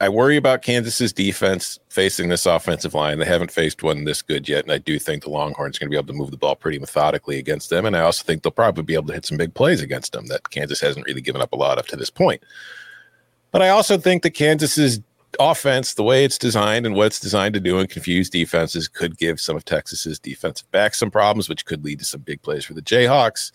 [0.00, 3.18] I worry about Kansas's defense facing this offensive line.
[3.18, 5.88] They haven't faced one this good yet, and I do think the Longhorns are going
[5.88, 7.84] to be able to move the ball pretty methodically against them.
[7.84, 10.26] And I also think they'll probably be able to hit some big plays against them
[10.26, 12.42] that Kansas hasn't really given up a lot of to this point.
[13.50, 15.00] But I also think that Kansas's
[15.38, 19.16] offense, the way it's designed and what it's designed to do and confuse defenses, could
[19.18, 22.64] give some of Texas's defensive backs some problems, which could lead to some big plays
[22.64, 23.52] for the Jayhawks.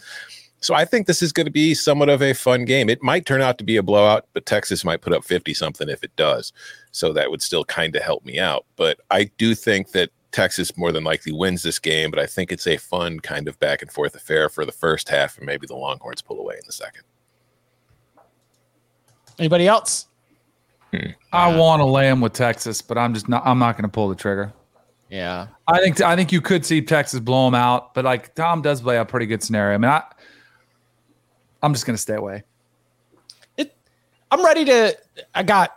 [0.60, 2.90] So I think this is going to be somewhat of a fun game.
[2.90, 5.90] It might turn out to be a blowout, but Texas might put up 50 something
[5.90, 6.54] if it does.
[6.92, 8.66] So that would still kind of help me out.
[8.78, 12.52] But I do think that Texas more than likely wins this game, but I think
[12.52, 15.68] it's a fun kind of back and forth affair for the first half, and maybe
[15.68, 17.04] the Longhorns pull away in the second.
[19.38, 20.08] Anybody else?
[21.32, 23.44] I want to lay them with Texas, but I'm just not.
[23.46, 24.54] I'm not going to pull the trigger.
[25.10, 25.48] Yeah.
[25.68, 28.82] I think I think you could see Texas blow them out, but like Tom does
[28.82, 29.76] play a pretty good scenario.
[29.76, 30.04] I mean, I
[31.62, 32.44] I'm just going to stay away.
[33.58, 33.76] It,
[34.32, 34.98] I'm ready to.
[35.36, 35.72] I got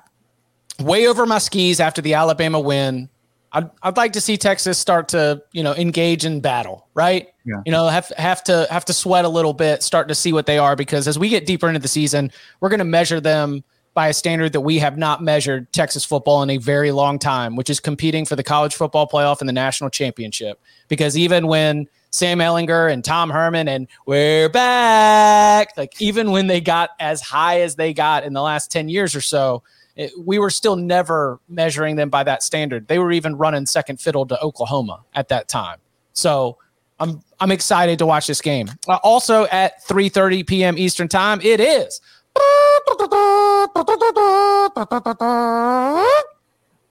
[0.80, 3.10] way over my skis after the Alabama win.
[3.52, 7.28] I'd, I'd like to see Texas start to you know engage in battle, right?
[7.44, 7.62] Yeah.
[7.66, 10.46] You know, have have to have to sweat a little bit, start to see what
[10.46, 13.64] they are, because as we get deeper into the season, we're going to measure them
[13.96, 17.56] by a standard that we have not measured Texas football in a very long time,
[17.56, 20.60] which is competing for the college football playoff and the national championship.
[20.88, 26.60] Because even when Sam Ehlinger and Tom Herman and we're back, like even when they
[26.60, 29.62] got as high as they got in the last 10 years or so,
[29.96, 32.88] it, we were still never measuring them by that standard.
[32.88, 35.78] They were even running second fiddle to Oklahoma at that time.
[36.12, 36.58] So
[36.98, 38.70] I'm I'm excited to watch this game.
[38.88, 40.78] Uh, also at 3:30 p.m.
[40.78, 42.00] Eastern Time, it is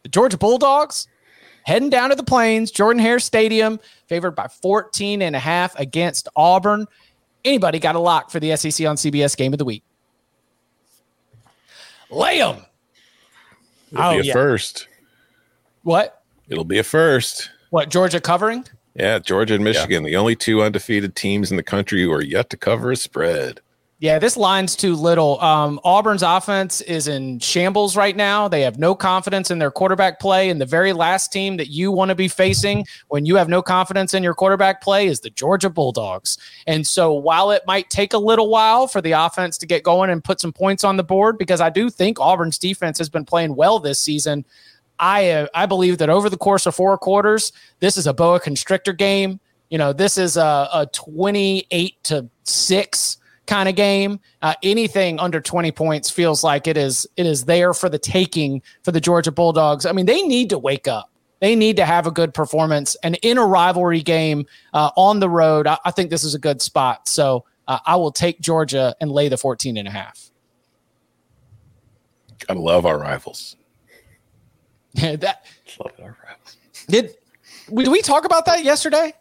[0.04, 1.08] the Georgia Bulldogs
[1.64, 6.28] heading down to the plains, Jordan Hare Stadium, favored by 14 and a half against
[6.36, 6.86] Auburn.
[7.44, 9.84] Anybody got a lock for the SEC on CBS game of the week?
[12.10, 12.66] Lay 'em.
[13.92, 14.34] It'll Oh, be a yeah.
[14.34, 14.88] first.
[15.84, 16.22] What?
[16.50, 17.50] It'll be a first.
[17.72, 17.90] What?
[17.90, 18.66] Georgia covering?
[18.96, 22.50] Yeah, Georgia and Michigan, the only two undefeated teams in the country who are yet
[22.52, 23.60] to cover a spread.
[24.00, 25.40] Yeah, this line's too little.
[25.40, 28.50] Um, Auburn's offense is in shambles right now.
[28.50, 30.50] They have no confidence in their quarterback play.
[30.50, 33.62] And the very last team that you want to be facing when you have no
[33.62, 36.38] confidence in your quarterback play is the Georgia Bulldogs.
[36.68, 40.10] And so while it might take a little while for the offense to get going
[40.10, 43.24] and put some points on the board, because I do think Auburn's defense has been
[43.24, 44.44] playing well this season,
[45.00, 48.42] I uh, I believe that over the course of four quarters, this is a boa
[48.42, 49.40] constrictor game.
[49.70, 54.20] You know, this is a, a 28 to 6 kind of game.
[54.42, 58.62] Uh, anything under 20 points feels like it is it is there for the taking
[58.84, 59.86] for the Georgia Bulldogs.
[59.86, 61.12] I mean, they need to wake up.
[61.42, 62.96] They need to have a good performance.
[63.04, 66.40] And in a rivalry game uh, on the road, I, I, think this is a
[66.40, 67.08] good spot.
[67.10, 70.32] So uh, I will take Georgia and lay the 14 and a half.
[72.50, 73.58] I love our rivals.
[74.94, 75.46] Yeah, that
[75.80, 76.58] love our rivals.
[76.88, 77.16] Did,
[77.74, 79.14] did we talk about that yesterday?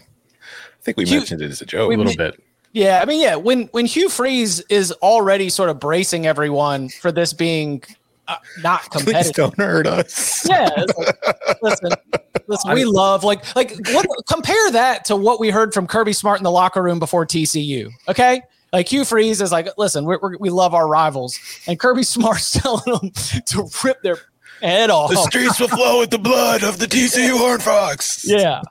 [0.00, 2.42] I think we Hugh, mentioned it as a joke a little bit.
[2.72, 7.12] Yeah, I mean, yeah, when when Hugh Freeze is already sort of bracing everyone for
[7.12, 7.82] this being
[8.28, 9.22] uh, not competitive.
[9.22, 10.48] Please don't hurt us.
[10.48, 11.90] Yeah, like, listen,
[12.46, 16.38] listen, we love like like what compare that to what we heard from Kirby Smart
[16.38, 17.90] in the locker room before TCU.
[18.08, 18.40] Okay,
[18.72, 22.84] like Hugh Freeze is like, listen, we we love our rivals, and Kirby Smart's telling
[22.86, 24.16] them to rip their
[24.62, 25.10] head off.
[25.10, 28.24] The streets will flow with the blood of the TCU Horn Fox.
[28.26, 28.62] Yeah.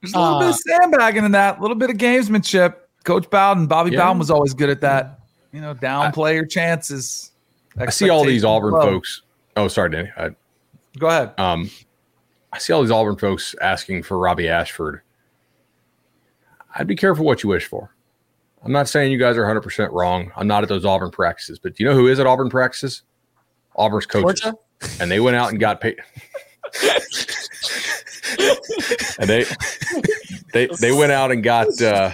[0.00, 2.74] There's a little uh, bit of sandbagging in that, a little bit of gamesmanship.
[3.04, 4.00] Coach Bowden, Bobby yeah.
[4.00, 5.20] Bowden was always good at that.
[5.52, 7.30] You know, downplay your chances.
[7.76, 8.80] I see all these Auburn low.
[8.80, 9.22] folks.
[9.56, 10.10] Oh, sorry, Danny.
[10.16, 10.30] I,
[10.98, 11.32] Go ahead.
[11.38, 11.70] Um,
[12.52, 15.02] I see all these Auburn folks asking for Robbie Ashford.
[16.74, 17.94] I'd be careful what you wish for.
[18.64, 20.32] I'm not saying you guys are 100% wrong.
[20.36, 23.02] I'm not at those Auburn practices, but do you know who is at Auburn practices?
[23.76, 24.40] Auburn's coaches.
[24.40, 24.58] Georgia?
[25.00, 25.98] And they went out and got paid.
[29.18, 29.44] and they
[30.52, 32.12] they they went out and got uh,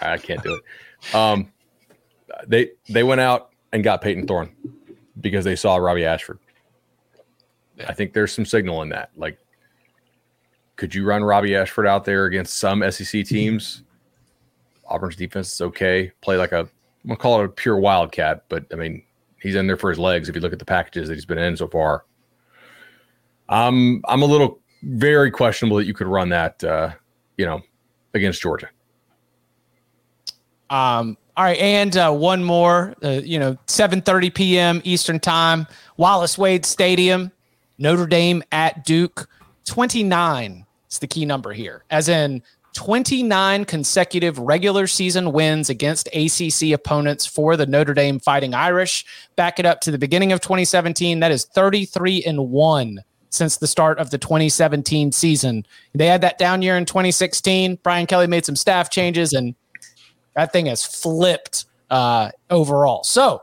[0.00, 1.14] I can't do it.
[1.14, 1.52] Um,
[2.46, 4.50] they they went out and got Payton Thorne
[5.20, 6.38] because they saw Robbie Ashford.
[7.86, 9.10] I think there's some signal in that.
[9.16, 9.38] Like,
[10.76, 13.82] could you run Robbie Ashford out there against some SEC teams?
[14.86, 16.10] Auburn's defense is okay.
[16.20, 16.68] Play like a, I'm
[17.06, 19.02] gonna call it a pure wildcat, but I mean,
[19.40, 20.28] he's in there for his legs.
[20.28, 22.04] If you look at the packages that he's been in so far,
[23.48, 26.90] I'm I'm a little very questionable that you could run that, uh,
[27.36, 27.60] you know,
[28.14, 28.68] against Georgia.
[30.70, 32.94] Um, all right, and uh, one more.
[33.02, 34.80] Uh, you know, 7:30 p.m.
[34.84, 37.30] Eastern Time, Wallace Wade Stadium,
[37.78, 39.28] Notre Dame at Duke.
[39.66, 42.42] 29 is the key number here, as in
[42.74, 49.04] 29 consecutive regular season wins against ACC opponents for the Notre Dame Fighting Irish.
[49.36, 51.20] Back it up to the beginning of 2017.
[51.20, 55.66] That is 33 and one since the start of the 2017 season.
[55.94, 57.78] They had that down year in 2016.
[57.82, 59.54] Brian Kelly made some staff changes and
[60.38, 63.02] that thing has flipped uh, overall.
[63.02, 63.42] So,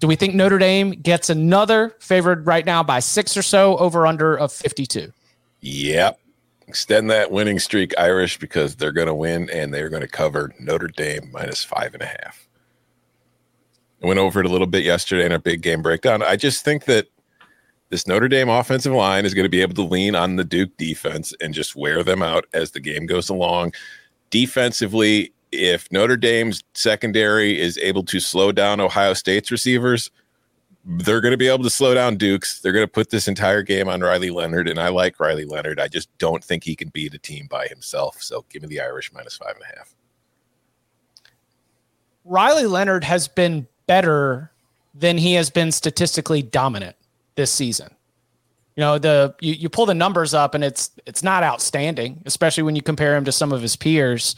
[0.00, 4.06] do we think Notre Dame gets another favored right now by six or so over
[4.06, 5.12] under of 52?
[5.60, 6.18] Yep.
[6.68, 10.54] Extend that winning streak, Irish, because they're going to win and they're going to cover
[10.60, 12.46] Notre Dame minus five and a half.
[14.02, 16.22] I went over it a little bit yesterday in our big game breakdown.
[16.22, 17.08] I just think that
[17.88, 20.76] this Notre Dame offensive line is going to be able to lean on the Duke
[20.76, 23.72] defense and just wear them out as the game goes along.
[24.28, 30.10] Defensively, if Notre Dame's secondary is able to slow down Ohio State's receivers,
[30.84, 32.60] they're going to be able to slow down Duke's.
[32.60, 35.78] They're going to put this entire game on Riley Leonard, and I like Riley Leonard.
[35.78, 38.22] I just don't think he can beat a team by himself.
[38.22, 39.94] So give me the Irish minus five and a half.
[42.24, 44.52] Riley Leonard has been better
[44.94, 46.96] than he has been statistically dominant
[47.34, 47.94] this season.
[48.76, 52.62] You know, the you, you pull the numbers up and it's it's not outstanding, especially
[52.62, 54.36] when you compare him to some of his peers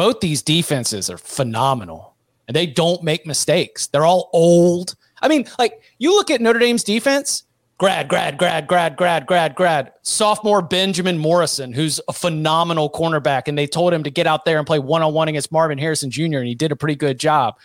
[0.00, 2.14] both these defenses are phenomenal
[2.48, 3.86] and they don't make mistakes.
[3.88, 4.94] They're all old.
[5.20, 7.42] I mean, like you look at Notre Dame's defense,
[7.76, 9.92] grad, grad, grad, grad, grad, grad, grad.
[10.00, 14.56] Sophomore Benjamin Morrison, who's a phenomenal cornerback, and they told him to get out there
[14.56, 17.20] and play one on one against Marvin Harrison Jr., and he did a pretty good
[17.20, 17.58] job.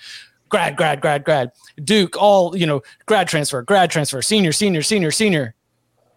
[0.49, 1.53] Grad, grad, grad, grad.
[1.85, 5.55] Duke, all, you know, grad transfer, grad transfer, senior, senior, senior, senior.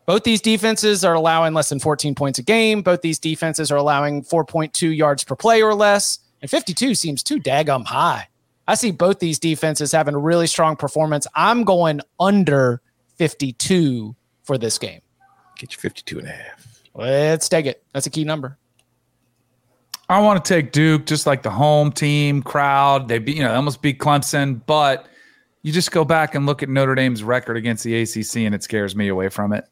[0.08, 2.80] Both these defenses are allowing less than 14 points a game.
[2.80, 6.20] Both these defenses are allowing 4.2 yards per play or less.
[6.40, 8.28] And 52 seems too daggum high.
[8.66, 11.26] I see both these defenses having a really strong performance.
[11.34, 12.80] I'm going under
[13.16, 15.02] 52 for this game.
[15.58, 16.82] Get you 52 and a half.
[16.94, 17.84] Let's take it.
[17.92, 18.56] That's a key number.
[20.08, 23.08] I want to take Duke, just like the home team crowd.
[23.08, 25.06] They be, you know, almost beat Clemson, but
[25.60, 28.62] you just go back and look at Notre Dame's record against the ACC, and it
[28.62, 29.66] scares me away from it.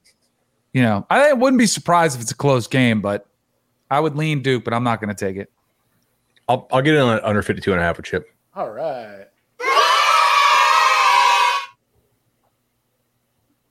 [0.77, 3.27] You know, I wouldn't be surprised if it's a close game, but
[3.91, 5.51] I would lean Duke, but I'm not going to take it.
[6.51, 8.29] I'll, I'll get in on under 52 and a half with Chip.
[8.55, 9.25] All right.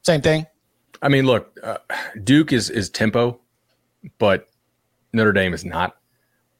[0.01, 0.47] Same thing.
[1.03, 1.77] I mean, look, uh,
[2.23, 3.39] Duke is is tempo,
[4.17, 4.49] but
[5.13, 5.97] Notre Dame is not.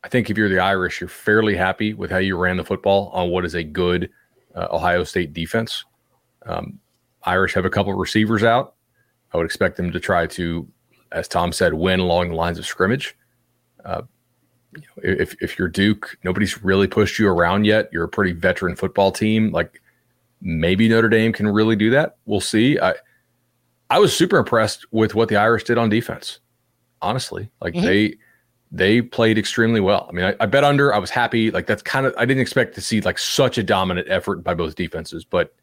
[0.03, 3.09] I think if you're the Irish, you're fairly happy with how you ran the football
[3.13, 4.11] on what is a good
[4.53, 5.85] uh, Ohio State defense.
[6.45, 6.79] Um,
[7.23, 8.74] Irish have a couple of receivers out.
[9.35, 10.65] I would expect them to try to,
[11.11, 13.17] as Tom said, win along the lines of scrimmage.
[13.83, 14.03] Uh,
[14.73, 17.89] you know, if if you're Duke, nobody's really pushed you around yet.
[17.91, 19.51] You're a pretty veteran football team.
[19.51, 19.81] Like
[20.39, 22.15] maybe Notre Dame can really do that.
[22.25, 22.79] We'll see.
[22.79, 22.93] I
[23.89, 26.39] I was super impressed with what the Irish did on defense.
[27.01, 27.85] Honestly, like mm-hmm.
[27.85, 28.15] they
[28.71, 30.07] they played extremely well.
[30.07, 30.93] I mean, I, I, bet under.
[30.93, 31.51] I was happy.
[31.51, 34.53] Like that's kind of I didn't expect to see like such a dominant effort by
[34.53, 35.53] both defenses, but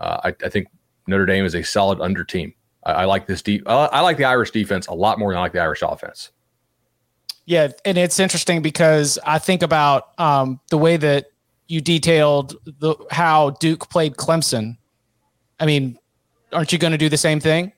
[0.00, 0.68] uh, I, I, think
[1.06, 2.54] Notre Dame is a solid under team.
[2.84, 3.62] I, I like this deep.
[3.66, 6.30] I like the Irish defense a lot more than I like the Irish offense.
[7.46, 11.26] Yeah, and it's interesting because I think about um, the way that
[11.66, 14.76] you detailed the how Duke played Clemson.
[15.58, 15.98] I mean,
[16.52, 17.72] aren't you going to do the same thing?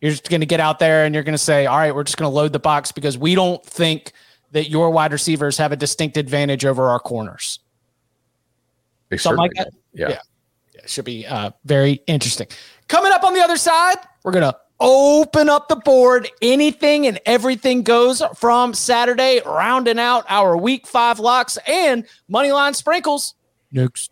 [0.00, 2.04] You're just going to get out there and you're going to say, "All right, we're
[2.04, 4.12] just going to load the box because we don't think
[4.52, 7.58] that your wide receivers have a distinct advantage over our corners."
[9.08, 9.68] They Something like that.
[9.92, 10.08] Yeah.
[10.08, 10.18] yeah.
[10.74, 10.80] yeah.
[10.86, 12.48] should be uh, very interesting.
[12.88, 16.28] Coming up on the other side, we're going to open up the board.
[16.40, 22.74] Anything and everything goes from Saturday, rounding out our week five locks and money line
[22.74, 23.34] sprinkles.
[23.70, 24.11] Next.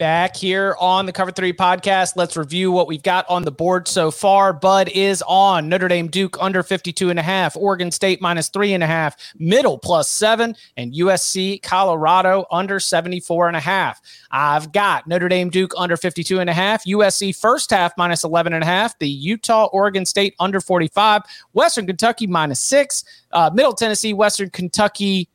[0.00, 2.16] back here on the Cover Three podcast.
[2.16, 4.54] Let's review what we've got on the board so far.
[4.54, 8.72] Bud is on Notre Dame Duke under 52 and a half, Oregon State minus three
[8.72, 14.00] and a half, middle plus seven, and USC Colorado under 74 and a half.
[14.30, 18.54] I've got Notre Dame Duke under 52 and a half, USC first half minus 11
[18.54, 23.74] and a half, the Utah Oregon State under 45, Western Kentucky minus six, uh, Middle
[23.74, 25.28] Tennessee, Western Kentucky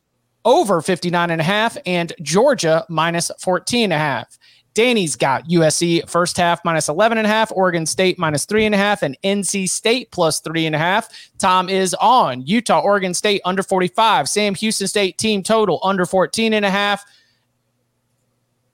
[0.45, 4.37] over 59 and a half and Georgia minus 14 and a half.
[4.75, 8.75] Danny's got USC first half minus 11 and a half, Oregon State minus three and
[8.75, 11.09] a half, and NC State plus three and a half.
[11.39, 16.53] Tom is on Utah, Oregon State under 45, Sam Houston State team total under 14
[16.53, 17.03] and a half.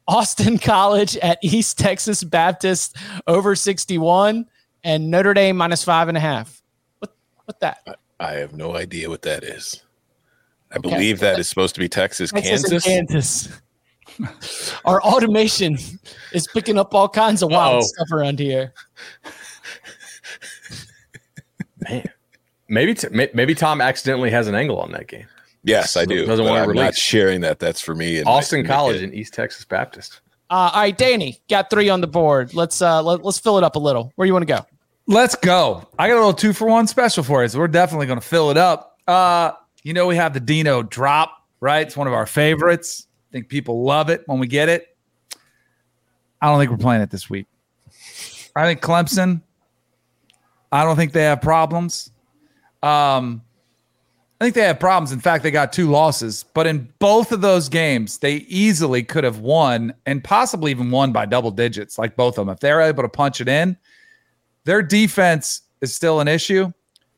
[0.07, 2.97] Austin College at East Texas Baptist
[3.27, 4.47] over 61
[4.83, 6.61] and Notre Dame minus five and a half.
[6.99, 7.13] What
[7.45, 7.99] what that?
[8.19, 9.83] I have no idea what that is.
[10.71, 10.89] I okay.
[10.89, 12.83] believe that is supposed to be Texas, Texas Kansas.
[12.83, 13.61] Kansas.
[14.85, 15.77] Our automation
[16.31, 17.87] is picking up all kinds of wild Uh-oh.
[17.87, 18.73] stuff around here.
[21.89, 22.09] Man,
[22.67, 25.25] maybe t- maybe Tom accidentally has an angle on that game.
[25.63, 26.25] Yes, I do.
[26.25, 26.83] Doesn't want to release.
[26.83, 27.59] Not sharing that.
[27.59, 28.23] That's for me.
[28.23, 30.21] Austin College and East Texas Baptist.
[30.49, 32.53] Uh, all right, Danny, got three on the board.
[32.53, 34.11] Let's uh, let, let's fill it up a little.
[34.15, 34.65] Where you want to go?
[35.07, 35.87] Let's go.
[35.97, 38.25] I got a little two for one special for you, so we're definitely going to
[38.25, 38.97] fill it up.
[39.07, 39.51] Uh,
[39.83, 41.85] you know, we have the Dino drop, right?
[41.85, 44.95] It's one of our favorites think people love it when we get it.
[46.41, 47.47] I don't think we're playing it this week.
[48.55, 49.41] I think Clemson.
[50.71, 52.11] I don't think they have problems.
[52.81, 53.41] Um,
[54.39, 55.11] I think they have problems.
[55.11, 59.23] In fact, they got two losses, but in both of those games, they easily could
[59.23, 62.53] have won and possibly even won by double digits, like both of them.
[62.53, 63.77] If they're able to punch it in,
[64.63, 66.71] their defense is still an issue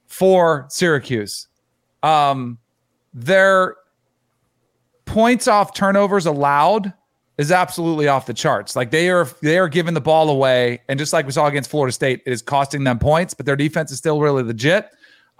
[0.08, 1.48] for Syracuse.
[2.02, 2.58] Um,
[3.14, 3.78] their
[5.06, 6.94] points off turnovers allowed
[7.38, 8.76] is absolutely off the charts.
[8.76, 11.70] Like they are they are giving the ball away, and just like we saw against
[11.70, 14.90] Florida State, it is costing them points, but their defense is still really legit.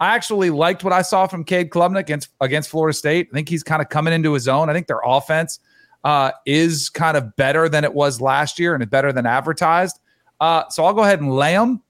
[0.00, 3.28] I actually liked what I saw from Cade Klubnik against against Florida State.
[3.32, 4.68] I think he's kind of coming into his own.
[4.68, 5.60] I think their offense
[6.02, 10.00] uh, is kind of better than it was last year and better than advertised.
[10.40, 11.80] Uh, so I'll go ahead and lay them.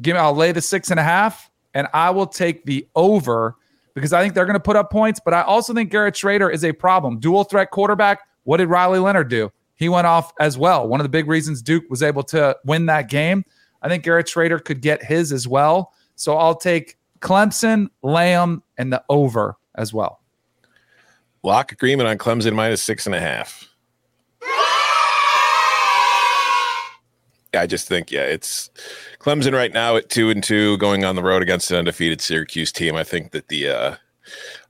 [0.00, 3.56] Give me, I'll lay the six and a half, and I will take the over
[3.94, 5.20] because I think they're going to put up points.
[5.24, 7.18] But I also think Garrett Shrader is a problem.
[7.18, 8.20] Dual threat quarterback.
[8.44, 9.52] What did Riley Leonard do?
[9.74, 10.88] He went off as well.
[10.88, 13.44] One of the big reasons Duke was able to win that game.
[13.82, 15.92] I think Garrett Shrader could get his as well.
[16.16, 20.20] So I'll take Clemson, Lamb, and the over as well.
[21.44, 23.68] Lock agreement on Clemson minus six and a half.
[27.54, 28.70] I just think, yeah, it's
[29.20, 32.72] Clemson right now at two and two, going on the road against an undefeated Syracuse
[32.72, 32.94] team.
[32.94, 33.96] I think that the, uh,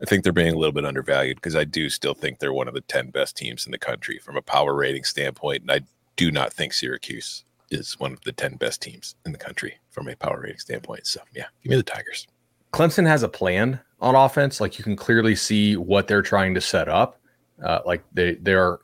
[0.00, 2.68] I think they're being a little bit undervalued because I do still think they're one
[2.68, 5.80] of the ten best teams in the country from a power rating standpoint, and I
[6.16, 10.08] do not think Syracuse is one of the ten best teams in the country from
[10.08, 11.06] a power rating standpoint.
[11.06, 12.28] So, yeah, give me the Tigers.
[12.72, 14.60] Clemson has a plan on offense.
[14.60, 17.20] Like you can clearly see what they're trying to set up.
[17.62, 18.80] Uh, like they they are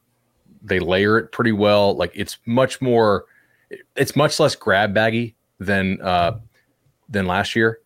[0.62, 1.94] they layer it pretty well.
[1.96, 3.26] Like it's much more,
[3.96, 6.38] it's much less grab baggy than uh,
[7.08, 7.80] than last year.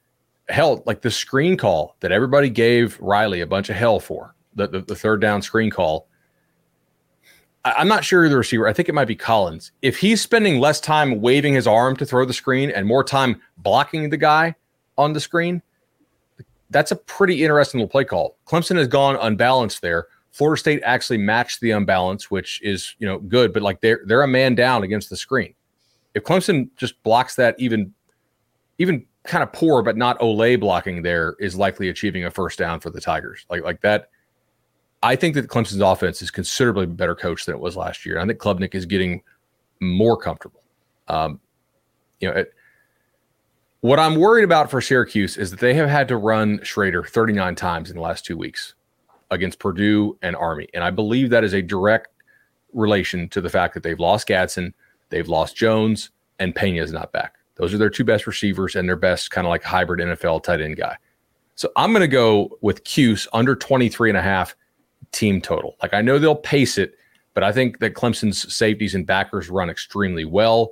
[0.49, 4.67] Hell, like the screen call that everybody gave Riley a bunch of hell for the
[4.67, 6.09] the, the third down screen call.
[7.65, 8.67] I, I'm not sure the receiver.
[8.67, 9.73] I think it might be Collins.
[9.83, 13.41] If he's spending less time waving his arm to throw the screen and more time
[13.59, 14.55] blocking the guy
[14.97, 15.63] on the screen,
[16.71, 18.37] that's a pretty interesting little play call.
[18.47, 20.07] Clemson has gone unbalanced there.
[20.33, 24.23] Florida State actually matched the unbalance, which is you know good, but like they're they're
[24.23, 25.55] a man down against the screen.
[26.19, 27.95] If Clemson just blocks that even
[28.79, 32.81] even kind of poor but not Olay blocking there is likely achieving a first down
[32.81, 33.47] for the Tigers.
[33.49, 34.11] Like like that.
[35.03, 38.19] I think that Clemson's offense is considerably better coached than it was last year.
[38.19, 39.23] I think Klubnik is getting
[39.81, 40.63] more comfortable.
[41.07, 41.41] Um,
[42.19, 42.53] you know, it,
[43.81, 47.55] what I'm worried about for Syracuse is that they have had to run Shrader 39
[47.55, 48.75] times in the last two weeks
[49.31, 50.69] against Purdue and Army.
[50.75, 52.09] And I believe that is a direct
[52.73, 54.75] relation to the fact that they've lost Gadsden,
[55.11, 57.35] they've lost Jones, and Pena is not back.
[57.57, 60.61] Those are their two best receivers and their best kind of like hybrid NFL tight
[60.61, 60.97] end guy.
[61.57, 64.55] So I'm going to go with Cuse under 23 and a half
[65.11, 65.77] team total.
[65.83, 66.95] Like I know they'll pace it,
[67.35, 70.71] but I think that Clemson's safeties and backers run extremely well.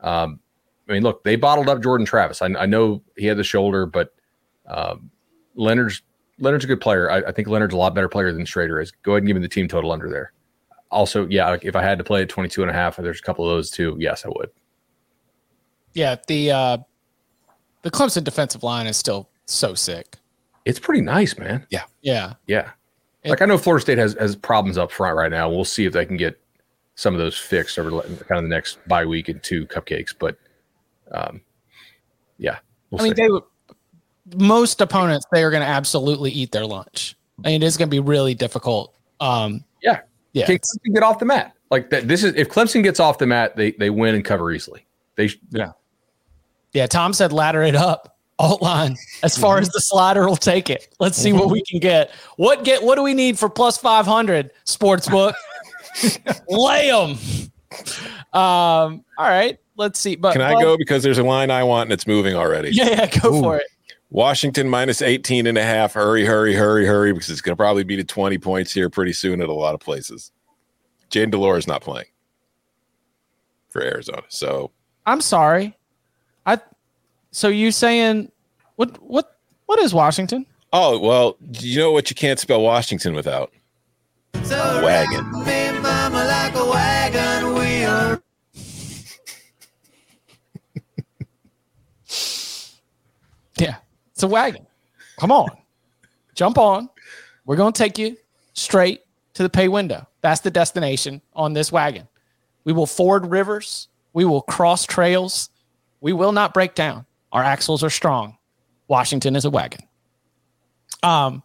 [0.00, 0.40] Um,
[0.88, 2.42] I mean, look, they bottled up Jordan Travis.
[2.42, 4.12] I, I know he had the shoulder, but
[4.66, 5.10] um,
[5.54, 6.02] Leonard's
[6.38, 7.10] Leonard's a good player.
[7.10, 8.90] I, I, think Leonard's a lot better player than Shrader is.
[8.90, 10.32] Go ahead and give me the team total under there.
[10.94, 13.48] Also, yeah, if I had to play at 22 and a half, there's a couple
[13.48, 13.96] of those too.
[13.98, 14.50] Yes, I would.
[15.92, 16.78] Yeah, the uh
[17.82, 20.16] the Clemson defensive line is still so sick.
[20.64, 21.66] It's pretty nice, man.
[21.70, 21.82] Yeah.
[22.00, 22.34] Yeah.
[22.46, 22.70] Yeah.
[23.22, 25.48] It, like I know Florida State has has problems up front right now.
[25.48, 26.40] We'll see if they can get
[26.94, 30.14] some of those fixed over kind of the next bye week and two cupcakes.
[30.18, 30.38] But
[31.12, 31.40] um,
[32.38, 32.58] yeah,
[32.90, 33.44] we'll I mean, they would
[34.36, 37.16] most opponents they are going to absolutely eat their lunch.
[37.44, 38.94] I mean, it's going to be really difficult.
[39.20, 40.00] Um, yeah,
[40.34, 40.58] yeah, can
[40.92, 42.06] get off the mat like that.
[42.08, 44.86] This is if Clemson gets off the mat, they they win and cover easily.
[45.16, 45.72] They yeah,
[46.72, 46.86] yeah.
[46.86, 48.10] Tom said ladder it up.
[48.40, 50.92] Alt line as far as the slider will take it.
[50.98, 52.10] Let's see what we can get.
[52.36, 52.82] What get?
[52.82, 55.34] What do we need for plus five hundred sportsbook?
[56.48, 57.16] Lay them.
[58.32, 60.16] Um, all right let's see.
[60.16, 62.70] But can I go because there's a line I want and it's moving already?
[62.70, 63.42] Yeah, yeah, go Ooh.
[63.42, 63.66] for it.
[64.10, 65.94] Washington minus 18 and a half.
[65.94, 69.12] Hurry, hurry, hurry, hurry, because it's going to probably be to 20 points here pretty
[69.12, 70.30] soon at a lot of places.
[71.10, 72.06] Jayden de Laura not playing
[73.68, 74.22] for Arizona.
[74.28, 74.70] So
[75.06, 75.76] I'm sorry.
[76.46, 76.58] I
[77.30, 78.30] so you saying
[78.76, 80.46] what what what is Washington?
[80.72, 83.52] Oh, well, you know what you can't spell Washington without?
[84.42, 85.73] So wagon.
[94.24, 94.66] A wagon.
[95.18, 95.50] Come on,
[96.34, 96.90] jump on.
[97.46, 98.16] We're going to take you
[98.54, 99.02] straight
[99.34, 100.06] to the pay window.
[100.22, 102.08] That's the destination on this wagon.
[102.64, 103.88] We will ford rivers.
[104.12, 105.50] We will cross trails.
[106.00, 107.04] We will not break down.
[107.32, 108.38] Our axles are strong.
[108.88, 109.80] Washington is a wagon.
[111.02, 111.42] Um,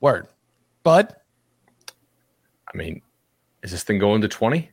[0.00, 0.26] word,
[0.82, 1.14] Bud.
[2.72, 3.02] I mean,
[3.62, 4.70] is this thing going to twenty?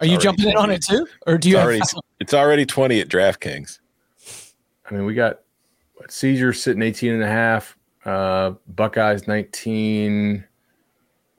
[0.00, 0.50] Are you jumping 20.
[0.50, 1.56] in on it too, or do you?
[1.56, 1.80] It's already,
[2.20, 3.78] it's already twenty at DraftKings.
[4.90, 5.40] I mean, we got
[5.94, 10.44] what, Caesar sitting 18 and a half, uh, Buckeyes 19.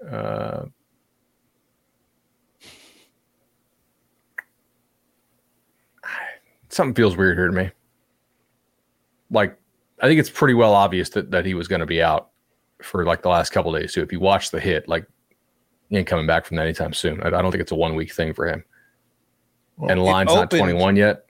[0.09, 0.65] Uh,
[6.69, 7.69] something feels weird here to me.
[9.31, 9.57] Like,
[10.01, 12.29] I think it's pretty well obvious that, that he was going to be out
[12.81, 14.01] for like the last couple days too.
[14.01, 15.07] If you watch the hit, like
[15.89, 17.21] he ain't coming back from that anytime soon.
[17.21, 18.63] I, I don't think it's a one week thing for him.
[19.77, 21.24] Well, and line's opened, not 21 yet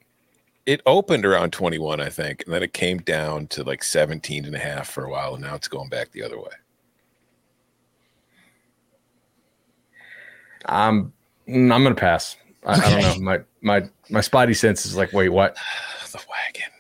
[0.66, 4.56] it opened around 21, I think, and then it came down to like 17 and
[4.56, 6.52] a half for a while, and now it's going back the other way.
[10.66, 11.14] I'm
[11.48, 12.38] I'm gonna pass.
[12.66, 13.24] I, I don't know.
[13.24, 15.56] My my my spidey sense is like, wait, what?
[16.12, 16.72] the wagon.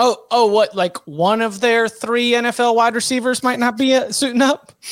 [0.00, 0.76] Oh, oh, what?
[0.76, 4.72] Like one of their three NFL wide receivers might not be uh, suiting up.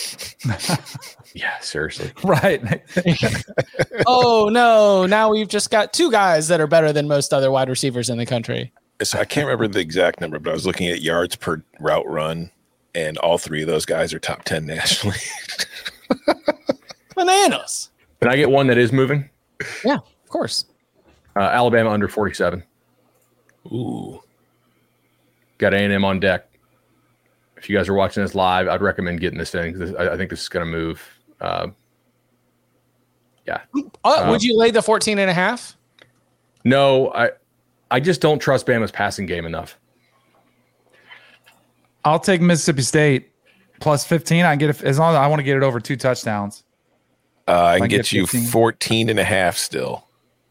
[1.36, 2.12] Yeah, seriously.
[2.24, 2.62] Right.
[4.06, 5.04] oh no!
[5.04, 8.16] Now we've just got two guys that are better than most other wide receivers in
[8.16, 8.72] the country.
[9.02, 12.08] So I can't remember the exact number, but I was looking at yards per route
[12.08, 12.50] run,
[12.94, 15.18] and all three of those guys are top ten nationally.
[17.14, 17.90] Bananas.
[18.22, 19.28] Can I get one that is moving?
[19.84, 20.64] Yeah, of course.
[21.36, 22.62] Uh, Alabama under 47.
[23.66, 24.22] Ooh.
[25.58, 26.48] Got A&M on deck.
[27.56, 29.78] If you guys are watching this live, I'd recommend getting this thing.
[29.78, 31.02] This, I, I think this is going to move.
[31.40, 31.68] Uh,
[33.46, 33.60] yeah.
[34.04, 35.76] Uh, Um, would you lay the 14 and a half?
[36.64, 37.30] No, I
[37.90, 39.78] I just don't trust Bama's passing game enough.
[42.04, 43.30] I'll take Mississippi State
[43.80, 44.44] plus 15.
[44.44, 46.64] I can get it as long as I want to get it over two touchdowns.
[47.48, 48.50] Uh, I can I get get you 15.
[48.50, 50.05] 14 and a half still.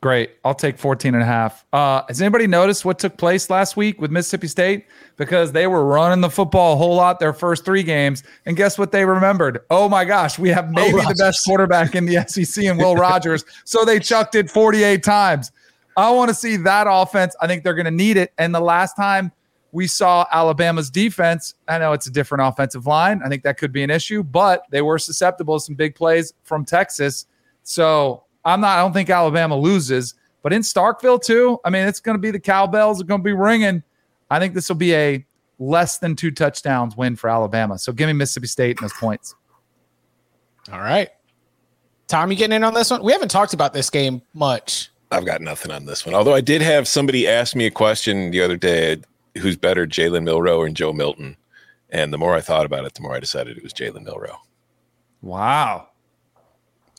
[0.06, 0.36] Great.
[0.44, 1.66] I'll take 14 and a half.
[1.74, 4.86] Uh, has anybody noticed what took place last week with Mississippi State?
[5.18, 8.22] Because they were running the football a whole lot their first three games.
[8.46, 9.62] And guess what they remembered?
[9.72, 13.46] Oh my gosh, we have maybe the best quarterback in the SEC and Will Rogers.
[13.64, 15.52] So they chucked it 48 times.
[15.98, 17.36] I want to see that offense.
[17.42, 18.32] I think they're going to need it.
[18.38, 19.32] And the last time
[19.72, 23.22] we saw Alabama's defense, I know it's a different offensive line.
[23.26, 26.32] I think that could be an issue, but they were susceptible to some big plays
[26.44, 27.26] from Texas.
[27.64, 32.00] So I'm not, I don't think Alabama loses, but in Starkville too, I mean, it's
[32.00, 33.84] going to be the cowbells are going to be ringing.
[34.30, 35.26] I think this will be a
[35.58, 37.78] less than two touchdowns win for Alabama.
[37.80, 39.36] So give me Mississippi State and those points.
[40.72, 41.10] All right.
[42.08, 43.04] Tom, you getting in on this one?
[43.04, 44.92] We haven't talked about this game much.
[45.12, 46.14] I've got nothing on this one.
[46.14, 48.98] Although I did have somebody ask me a question the other day
[49.38, 51.38] who's better, Jalen Milroe or Joe Milton?
[51.90, 54.40] And the more I thought about it, the more I decided it was Jalen Milroe.
[55.22, 55.90] Wow.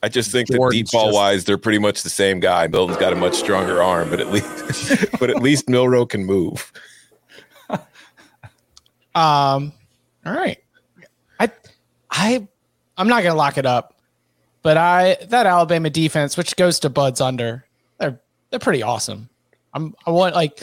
[0.06, 2.68] I just think that deep ball just- wise, they're pretty much the same guy.
[2.68, 6.72] Milton's got a much stronger arm, but at least but at least Milroe can move.
[9.16, 9.72] Um,
[10.26, 10.58] all right.
[11.40, 11.50] I
[12.10, 12.46] I
[12.98, 13.94] I'm not gonna lock it up,
[14.60, 17.64] but I that Alabama defense, which goes to Bud's under,
[17.98, 19.30] they're they're pretty awesome.
[19.72, 20.60] I'm I want like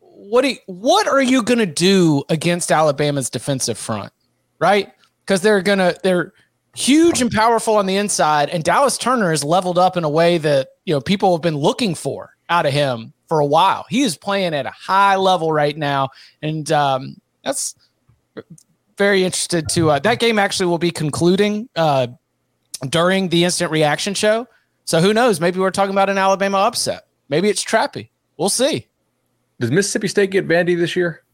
[0.00, 4.12] what do you, what are you gonna do against Alabama's defensive front?
[4.58, 4.92] Right?
[5.24, 6.32] Because they're gonna they're
[6.76, 10.38] huge and powerful on the inside, and Dallas Turner is leveled up in a way
[10.38, 13.86] that you know people have been looking for out of him for a while.
[13.88, 16.10] He is playing at a high level right now,
[16.42, 17.74] and um, that's
[18.96, 20.38] very interested to uh, that game.
[20.38, 22.08] Actually, will be concluding uh,
[22.88, 24.46] during the instant reaction show.
[24.84, 25.40] So who knows?
[25.40, 27.06] Maybe we're talking about an Alabama upset.
[27.28, 28.10] Maybe it's Trappy.
[28.36, 28.86] We'll see.
[29.58, 31.24] Does Mississippi State get Vandy this year?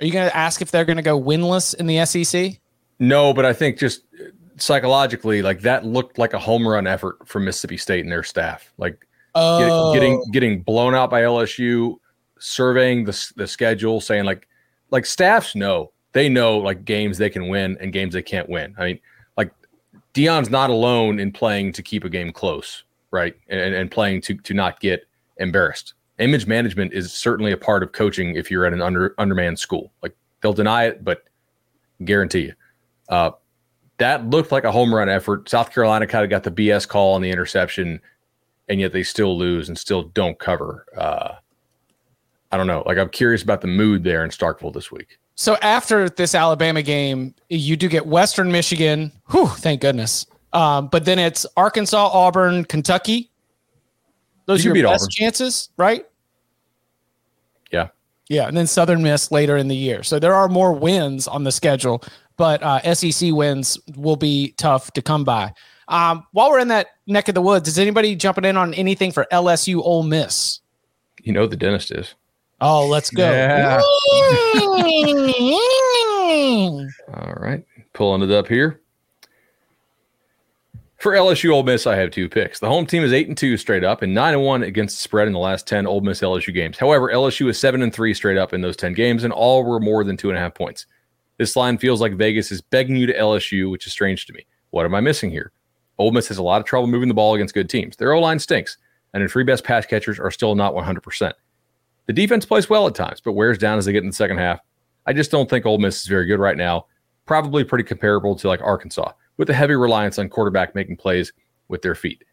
[0.00, 2.58] Are you going to ask if they're going to go winless in the SEC?
[2.98, 4.02] No, but I think just
[4.58, 8.72] psychologically, like that looked like a home run effort from Mississippi State and their staff.
[8.78, 11.96] Like get- Oh, getting getting blown out by LSU,
[12.38, 14.48] surveying the the schedule, saying like
[14.90, 18.74] like staffs know they know like games they can win and games they can't win.
[18.78, 19.00] I mean,
[19.36, 19.50] like
[20.14, 23.34] Deion's not alone in playing to keep a game close, right?
[23.48, 25.92] And and playing to to not get embarrassed.
[26.18, 29.92] Image management is certainly a part of coaching if you're at an under undermanned school.
[30.02, 31.24] Like they'll deny it, but
[32.06, 32.54] guarantee you.
[33.10, 33.32] Uh,
[33.98, 35.48] that looked like a home run effort.
[35.48, 38.00] South Carolina kind of got the BS call on the interception,
[38.68, 40.84] and yet they still lose and still don't cover.
[40.96, 41.34] Uh,
[42.52, 42.82] I don't know.
[42.86, 45.18] Like I'm curious about the mood there in Starkville this week.
[45.34, 49.12] So after this Alabama game, you do get Western Michigan.
[49.30, 50.24] Whew, thank goodness.
[50.52, 53.30] Um, but then it's Arkansas, Auburn, Kentucky.
[54.46, 55.10] Those You are your best Auburn.
[55.10, 56.06] chances, right?
[57.70, 57.88] Yeah.
[58.28, 60.02] Yeah, and then Southern Miss later in the year.
[60.02, 62.02] So there are more wins on the schedule,
[62.36, 65.52] but uh, SEC wins will be tough to come by.
[65.88, 69.12] Um, while we're in that neck of the woods, is anybody jumping in on anything
[69.12, 70.60] for LSU Ole Miss?
[71.22, 72.14] You know the dentist is.
[72.60, 73.30] Oh, let's go.
[73.30, 73.80] Yeah.
[77.14, 77.64] All right.
[77.92, 78.80] Pulling it up here.
[80.98, 82.58] For LSU Ole Miss, I have two picks.
[82.58, 85.02] The home team is eight and two straight up and nine and one against the
[85.02, 86.78] spread in the last ten Ole Miss LSU games.
[86.78, 89.78] However, LSU is seven and three straight up in those ten games, and all were
[89.78, 90.86] more than two and a half points.
[91.38, 94.46] This line feels like Vegas is begging you to LSU, which is strange to me.
[94.70, 95.52] What am I missing here?
[95.98, 97.96] Ole Miss has a lot of trouble moving the ball against good teams.
[97.96, 98.78] Their O line stinks,
[99.12, 101.32] and their three best pass catchers are still not 100%.
[102.06, 104.38] The defense plays well at times, but wears down as they get in the second
[104.38, 104.60] half.
[105.06, 106.86] I just don't think Ole Miss is very good right now.
[107.26, 111.32] Probably pretty comparable to like Arkansas, with a heavy reliance on quarterback making plays
[111.68, 112.24] with their feet.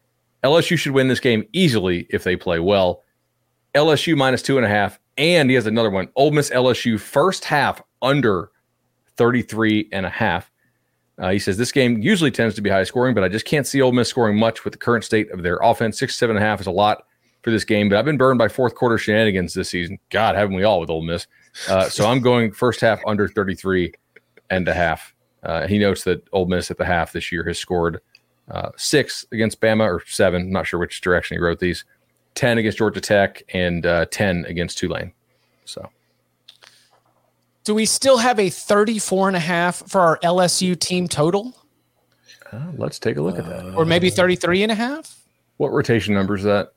[0.44, 3.02] LSU should win this game easily if they play well.
[3.74, 6.08] LSU minus two and a half, and he has another one.
[6.16, 8.50] Ole Miss LSU first half under
[9.16, 10.50] 33 and a half.
[11.18, 13.66] Uh, he says this game usually tends to be high scoring, but I just can't
[13.66, 15.98] see Ole Miss scoring much with the current state of their offense.
[15.98, 17.04] Six, seven and a half is a lot
[17.42, 19.98] for this game, but I've been burned by fourth quarter shenanigans this season.
[20.10, 21.26] God, haven't we all with Ole Miss?
[21.68, 23.92] Uh, so I'm going first half under 33
[24.50, 25.14] and a half.
[25.42, 28.00] Uh, he notes that Ole Miss at the half this year has scored
[28.50, 30.42] uh, six against Bama or seven.
[30.42, 31.84] I'm not sure which direction he wrote these.
[32.34, 35.12] 10 against Georgia Tech and uh, 10 against Tulane.
[35.64, 35.88] So
[37.64, 41.56] Do we still have a 34 and a half for our LSU team total?
[42.52, 43.74] uh, let's take a look at that.
[43.74, 45.20] Or maybe 33 and a half?
[45.56, 46.72] What rotation number is that?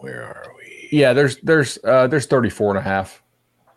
[0.00, 0.88] Where are we?
[0.96, 3.22] Yeah, there's there's uh, there's 34 and a half.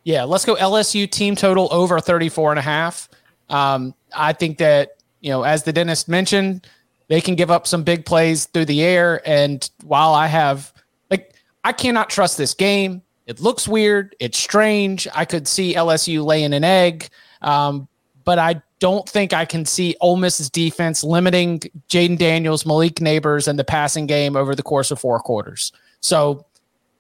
[0.04, 3.10] Yeah, let's go LSU team total over 34 and a half.
[3.50, 6.68] Um, I think that, you know, as the dentist mentioned,
[7.08, 9.22] they can give up some big plays through the air.
[9.26, 10.74] And while I have,
[11.10, 13.04] like, I cannot trust this game.
[13.32, 14.14] It looks weird.
[14.20, 15.08] It's strange.
[15.16, 17.08] I could see LSU laying an egg.
[17.42, 17.88] Um,
[18.26, 23.48] but I don't think I can see Ole Miss's defense limiting Jayden Daniels, Malik Nabers,
[23.48, 25.72] and the passing game over the course of four quarters.
[26.02, 26.46] So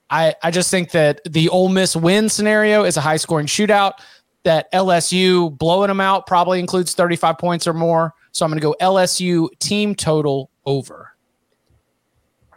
[0.09, 3.95] I, I just think that the Ole Miss win scenario is a high scoring shootout.
[4.43, 8.13] That LSU blowing them out probably includes 35 points or more.
[8.31, 11.11] So I'm going to go LSU team total over.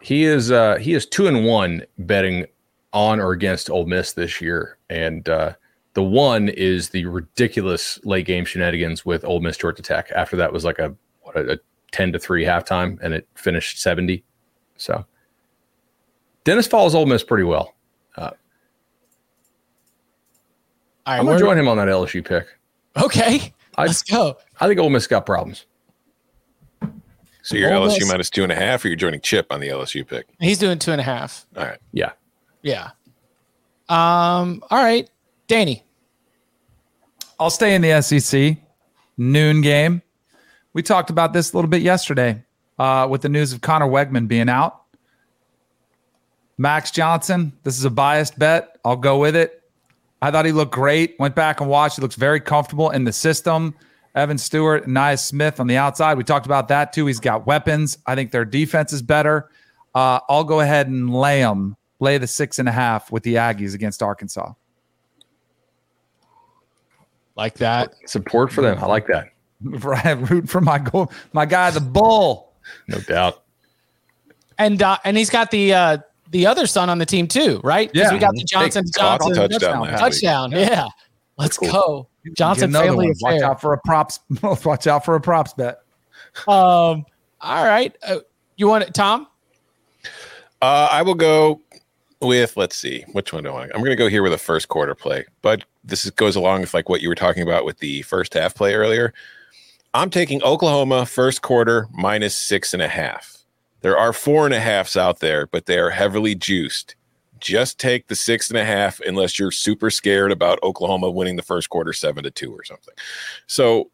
[0.00, 2.46] He is uh, he is two and one betting
[2.94, 5.52] on or against Ole Miss this year, and uh,
[5.94, 10.10] the one is the ridiculous late game shenanigans with Ole Miss Georgia Tech.
[10.14, 11.56] After that was like a what a, a
[11.92, 14.24] ten to three halftime, and it finished seventy.
[14.76, 15.04] So
[16.44, 17.74] Dennis follows Ole Miss pretty well.
[18.16, 18.32] Uh, All
[21.06, 22.46] right, I'm gonna join him on that LSU pick.
[22.96, 24.36] Okay, I, let's go.
[24.60, 25.66] I think Ole Miss got problems.
[27.42, 29.60] So you're Ole LSU Miss- minus two and a half, or you're joining Chip on
[29.60, 30.26] the LSU pick?
[30.40, 31.44] He's doing two and a half.
[31.56, 31.78] All right.
[31.92, 32.12] Yeah.
[32.64, 32.90] Yeah.
[33.88, 34.64] Um.
[34.70, 35.08] All right,
[35.46, 35.84] Danny.
[37.38, 38.56] I'll stay in the SEC
[39.16, 40.02] noon game.
[40.72, 42.42] We talked about this a little bit yesterday
[42.78, 44.80] uh, with the news of Conner Weigman being out.
[46.56, 48.78] Max Johnson, this is a biased bet.
[48.84, 49.62] I'll go with it.
[50.22, 51.16] I thought he looked great.
[51.18, 51.96] Went back and watched.
[51.96, 53.74] He looks very comfortable in the system.
[54.14, 56.16] Evan Stewart, Ainias Smith on the outside.
[56.16, 57.06] We talked about that too.
[57.06, 57.98] He's got weapons.
[58.06, 59.50] I think their defense is better.
[59.94, 63.34] Uh, I'll go ahead and lay them, lay the six and a half with the
[63.34, 64.52] Aggies against Arkansas.
[67.36, 67.94] Like that.
[68.06, 68.78] Support for them.
[68.80, 69.28] I like that.
[69.60, 72.52] Right, root for my goal, my guy, the bull.
[72.86, 73.44] No doubt.
[74.58, 75.98] And uh, and he's got the uh,
[76.32, 77.90] the other son on the team too, right?
[77.94, 78.12] Yeah.
[78.12, 80.50] we got the Johnson Hey, Johnson touchdown last touchdown.
[80.50, 80.88] Yeah.
[81.38, 82.08] Let's go.
[82.36, 83.14] Johnson family one.
[83.20, 83.50] Watch affair.
[83.50, 84.20] out for a props.
[84.42, 85.78] Watch out for a props bet.
[86.46, 87.06] Um.
[87.40, 87.96] All right.
[88.06, 88.18] Uh,
[88.56, 89.28] you want it, Tom?
[90.60, 91.60] Uh, I will go
[92.24, 93.72] with let's see which one do I want.
[93.74, 96.62] I'm going to go here with a first quarter play, but this is, goes along
[96.62, 99.12] with like what you were talking about with the first half play earlier.
[99.92, 103.38] I'm taking Oklahoma first quarter minus six and a half.
[103.82, 106.96] There are four and a halves out there, but they are heavily juiced.
[107.38, 111.42] Just take the six and a half unless you're super scared about Oklahoma winning the
[111.42, 112.94] first quarter seven to two or something.
[113.46, 113.90] So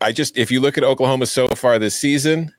[0.00, 2.54] I just if you look at Oklahoma so far this season,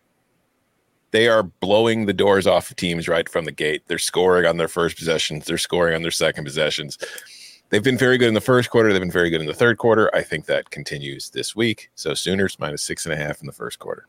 [1.11, 3.83] they are blowing the doors off of teams right from the gate.
[3.87, 6.97] They're scoring on their first possessions, they're scoring on their second possessions.
[7.69, 8.91] They've been very good in the first quarter.
[8.93, 10.13] They've been very good in the third quarter.
[10.15, 11.89] I think that continues this week.
[11.95, 14.05] So Sooners minus six and a half in the first quarter.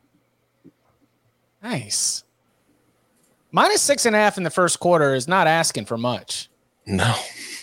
[1.62, 2.24] Nice.
[3.52, 6.50] Minus six and a half in the first quarter is not asking for much,
[6.86, 7.14] No.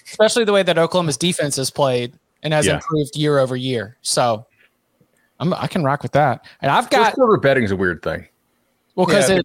[0.05, 2.75] especially the way that Oklahoma's defense has played and has Yeah.
[2.75, 3.97] improved year over year.
[4.01, 4.45] So
[5.39, 6.45] I'm, I can rock with that.
[6.61, 8.27] And I've First got quarter betting is a weird thing.
[8.95, 9.41] Well because Yeah,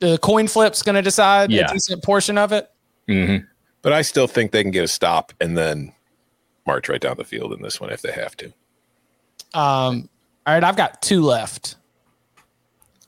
[0.00, 1.70] the coin flip's going to decide Yeah.
[1.70, 2.70] a decent portion of it.
[3.08, 3.44] Mm-hmm.
[3.82, 5.92] But I still think they can get a stop and then
[6.66, 8.46] march right down the field in this one if they have to.
[9.54, 10.08] Um,
[10.46, 11.76] all right, I've got two left.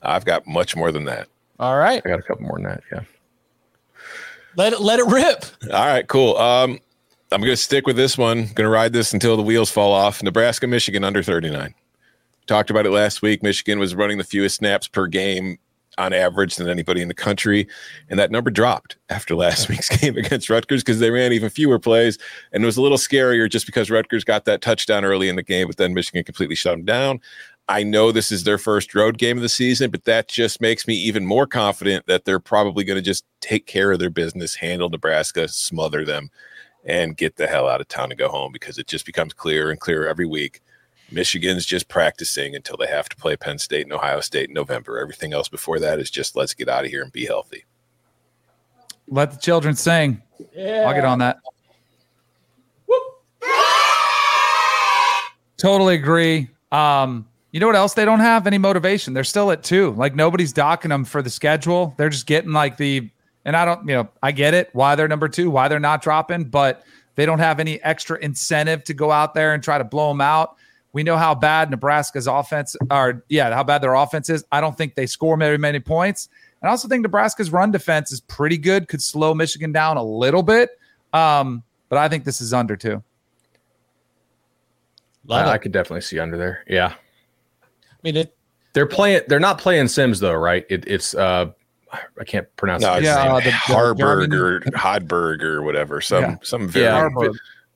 [0.01, 1.27] I've got much more than that.
[1.59, 2.83] All right, I got a couple more than that.
[2.91, 2.99] Yeah.
[4.57, 5.45] let it let it rip.
[5.73, 6.37] All right, cool.
[6.37, 6.79] Um,
[7.31, 8.43] I'm going to stick with this one.
[8.43, 10.21] Going to ride this until the wheels fall off.
[10.21, 11.73] Nebraska, Michigan under 39.
[12.45, 13.41] Talked about it last week.
[13.41, 15.57] Michigan was running the fewest snaps per game
[15.97, 17.67] on average than anybody in the country,
[18.09, 21.79] and that number dropped after last week's game against Rutgers because they ran even fewer
[21.79, 22.17] plays,
[22.51, 25.43] and it was a little scarier just because Rutgers got that touchdown early in the
[25.43, 27.19] game, but then Michigan completely shut them down.
[27.67, 30.87] I know this is their first road game of the season, but that just makes
[30.87, 34.53] me even more confident that they're probably going to just take care of their business,
[34.53, 36.29] handle Nebraska, smother them,
[36.83, 39.71] and get the hell out of town and go home because it just becomes clearer
[39.71, 40.61] and clearer every week.
[41.15, 44.99] Michigan's just practicing until they have to play Penn State and Ohio State in November.
[44.99, 47.63] Everything else before that is just let's get out of here and be healthy.
[49.07, 50.21] Let the children sing.
[50.57, 51.37] I'll get on that.
[55.57, 56.49] Totally agree.
[56.73, 58.45] Um, you know what else they don't have?
[58.45, 59.13] Any motivation.
[59.13, 59.91] They're still at two.
[59.91, 61.93] Like nobody's docking them for the schedule.
[61.95, 63.09] They're just getting like the,
[63.45, 66.01] and I don't, you know, I get it why they're number two, why they're not
[66.01, 66.83] dropping, but
[67.15, 70.19] they don't have any extra incentive to go out there and try to blow them
[70.19, 70.57] out.
[70.95, 74.45] We know how bad Nebraska's offense, or yeah, how bad their offense is.
[74.53, 76.29] I don't think they score very many points.
[76.61, 80.03] And I also think Nebraska's run defense is pretty good, could slow Michigan down a
[80.03, 80.69] little bit.
[81.11, 83.03] Um, but I think this is under two.
[85.29, 86.63] I, I could definitely see under there.
[86.65, 86.93] Yeah.
[86.93, 88.37] I mean, it,
[88.71, 89.23] they're playing.
[89.27, 90.65] They're not playing Sims though, right?
[90.69, 91.51] It, it's uh,
[91.91, 92.83] I can't pronounce.
[92.83, 92.99] No, it.
[92.99, 95.99] it's yeah, the, Harburg or Hodberg or whatever.
[95.99, 96.35] Some Yeah.
[96.41, 97.27] some very Yeah,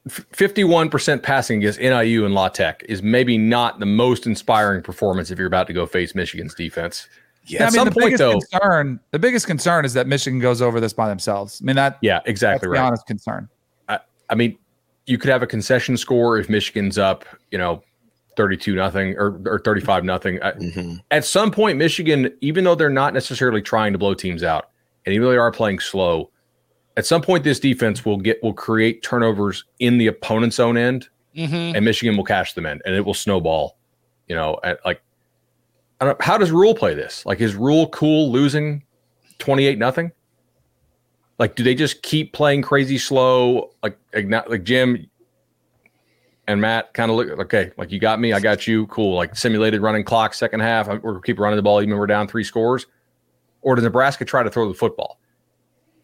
[0.09, 5.31] Fifty-one percent passing against NIU and La Tech is maybe not the most inspiring performance
[5.31, 7.07] if you're about to go face Michigan's defense.
[7.45, 10.07] Yeah, I At mean, some the point, biggest though, concern, the biggest concern is that
[10.07, 11.61] Michigan goes over this by themselves.
[11.61, 12.87] I mean, that yeah, exactly that's the right.
[12.87, 13.49] honest concern.
[13.87, 13.99] I,
[14.29, 14.57] I mean,
[15.05, 17.81] you could have a concession score if Michigan's up, you know,
[18.37, 20.41] 32 nothing or, or 35 nothing.
[20.43, 20.95] I- mm-hmm.
[21.11, 24.69] At some point, Michigan, even though they're not necessarily trying to blow teams out,
[25.05, 26.29] and even though they are playing slow,
[26.99, 31.09] at some point this defense will get will create turnovers in the opponent's own end,
[31.35, 31.75] Mhm.
[31.75, 33.77] and Michigan will cash them in, and it will snowball.
[34.27, 35.01] You know, at like,
[36.01, 37.25] I don't, how does Rhule play this?
[37.25, 38.83] Like, is Rhule cool losing
[39.39, 40.11] 28 nothing?
[41.39, 43.71] Like, do they just keep playing crazy slow?
[43.81, 45.09] Like, like, like Jim
[46.47, 47.71] and Matt kind of look okay.
[47.77, 48.87] Like, you got me, I got you.
[48.87, 49.15] Cool.
[49.15, 50.87] Like simulated running clock, second half.
[51.01, 52.85] We're keep running the ball even when we're down three scores.
[53.61, 55.18] Or does Nebraska try to throw the football?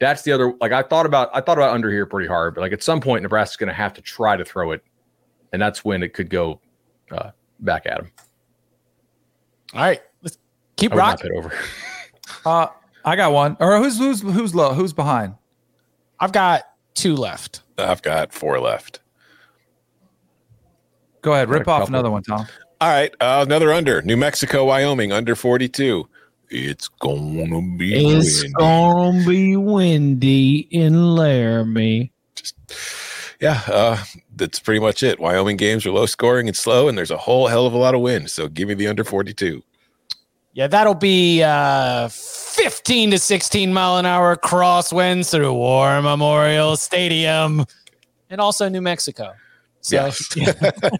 [0.05, 0.53] That's the other.
[0.61, 3.01] Like, I thought about, I thought about under here pretty hard, but like at some
[3.01, 4.83] point, Nebraska's going to have to try to throw it,
[5.51, 6.61] and that's when it could go
[7.11, 7.31] uh,
[7.61, 8.11] back at them.
[9.73, 10.37] All right, let's
[10.75, 11.31] keep I would not rocking.
[11.35, 11.53] over.
[12.43, 12.67] Uh,
[13.03, 13.55] I got one.
[13.59, 14.73] Or who's who's who's low?
[14.73, 15.35] Who's behind?
[16.19, 17.61] I've got two left.
[17.77, 18.99] I've got four left.
[21.21, 21.95] Go ahead, rip off couple.
[21.95, 22.45] another one, Tom.
[22.81, 24.01] All right, uh, another under.
[24.03, 26.07] New Mexico, Wyoming, under 42.
[26.49, 28.53] It's gonna be It's windy.
[28.53, 32.11] gonna be windy in Laramie.
[33.41, 34.03] Yeah, uh,
[34.35, 35.19] that's pretty much it.
[35.19, 37.93] Wyoming games are low scoring and slow, and there's a whole hell of a lot
[37.95, 38.29] of wind.
[38.31, 39.61] So give me the under 42.
[40.53, 47.65] Yeah, that'll be uh, 15 to 16 mile an hour crosswinds through War Memorial Stadium
[48.29, 49.33] and also New Mexico.
[49.85, 50.09] So,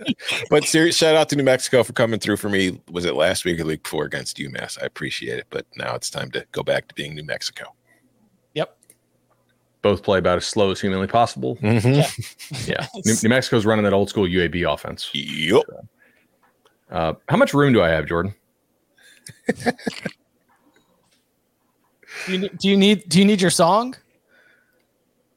[0.52, 2.80] but serious shout out to New Mexico for coming through for me.
[2.92, 4.80] Was it last week or the week before against UMass?
[4.80, 5.48] I appreciate it.
[5.50, 7.74] But now it's time to go back to being New Mexico.
[8.54, 8.78] yep.
[9.82, 11.56] Both play about as slow as humanly possible.
[11.58, 12.68] Mhm.
[12.68, 12.86] Yeah.
[13.06, 15.10] New, New Mexico's running that old school UAB offense.
[15.16, 15.64] Yep.
[16.92, 18.36] Uh, how much room do I have, Jordan?
[22.28, 23.96] Do you, do you need do you need your song?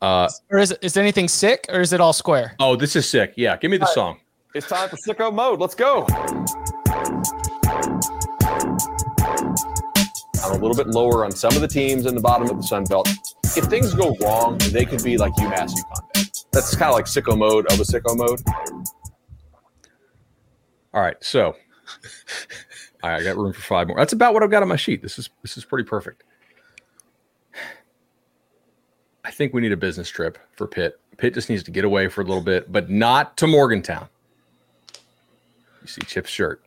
[0.01, 2.55] Uh, Or is it is anything sick or is it all square?
[2.61, 3.35] oh, this is sick.
[3.37, 4.19] Yeah, give me the song.
[4.55, 5.61] It's time for sicko mode.
[5.61, 6.07] Let's go.
[10.45, 12.63] I'm a little bit lower on some of the teams in the bottom of the
[12.63, 13.09] Sun Belt.
[13.57, 16.45] If things go wrong, they could be like UMass UConn.
[16.53, 18.41] That's kind of like sicko mode of a sicko mode.
[20.95, 21.47] All right, so
[23.03, 23.97] all right, I got room for five more.
[23.99, 25.03] That's about what I've got on my sheet.
[25.03, 26.25] This is this is pretty perfect.
[29.29, 30.99] I think we need a business trip for Pitt.
[31.19, 34.09] Pitt just needs to get away for a little bit, but not to Morgantown.
[35.83, 36.65] You see Chip's shirt.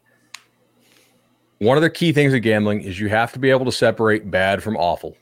[1.57, 4.30] One of the key things of gambling is you have to be able to separate
[4.30, 5.18] bad from awful.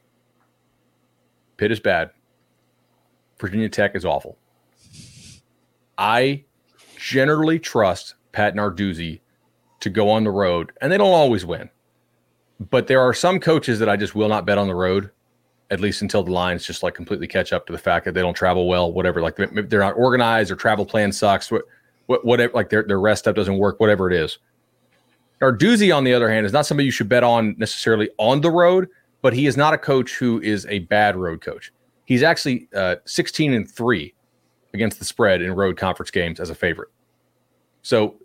[1.56, 2.10] Pitt is bad.
[3.40, 4.38] Virginia Tech is awful.
[5.98, 6.44] I
[6.98, 9.22] generally trust Pat Narduzzi
[9.80, 11.70] to go on the road, and they don't always win.
[12.60, 15.12] But there are some coaches that I just will not bet on the road,
[15.72, 18.22] at least until the lines just like completely catch up to the fact that they
[18.22, 19.22] don't travel well, whatever.
[19.22, 21.64] Like they're not organized, or travel plan sucks, what,
[22.08, 22.54] what, whatever.
[22.54, 24.40] Like their their rest stuff doesn't work, whatever it is.
[25.42, 28.52] Narduzzi, on the other hand, is not somebody you should bet on necessarily on the
[28.52, 28.90] road,
[29.22, 31.72] but he is not a coach who is a bad road coach.
[32.06, 34.14] He's actually uh, 16 and three
[34.74, 36.90] against the spread in road conference games as a favorite.
[37.84, 38.16] So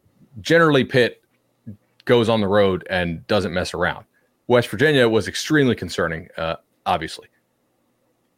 [0.41, 1.23] generally, Pitt
[2.05, 4.07] goes on the road and doesn't mess around.
[4.47, 7.29] West Virginia was extremely concerning, uh, obviously.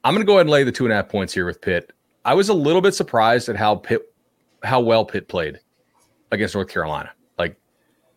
[0.06, 1.60] I'm going to go ahead and lay the two and a half points here with
[1.60, 1.92] Pitt.
[2.24, 4.02] I was a little bit surprised at how Pitt,
[4.62, 5.58] how well Pitt played
[6.30, 7.10] against North Carolina.
[7.40, 7.56] Like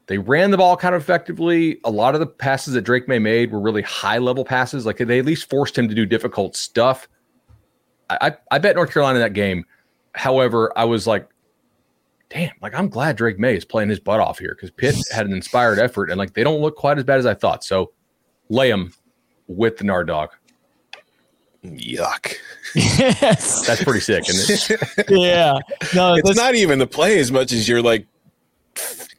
[0.05, 1.79] they ran the ball kind of effectively.
[1.85, 4.85] A lot of the passes that Drake Maye made were really high level passes.
[4.85, 7.09] Like they at least forced him to do difficult stuff.
[8.11, 9.65] I, I, I bet North Carolina in that game.
[10.13, 11.27] However, I was like,
[12.29, 15.25] damn, like I'm glad Drake Maye is playing his butt off here because Pitt had
[15.25, 17.63] an inspired effort and like they don't look quite as bad as I thought.
[17.63, 17.93] So
[18.49, 18.93] lay them
[19.47, 20.29] with the Nard dog.
[21.63, 22.35] Yuck.
[22.75, 23.65] Yes.
[23.65, 25.05] That's pretty sick, isn't it?
[25.09, 25.57] yeah.
[25.95, 28.05] No, it's not even the play as much as you're like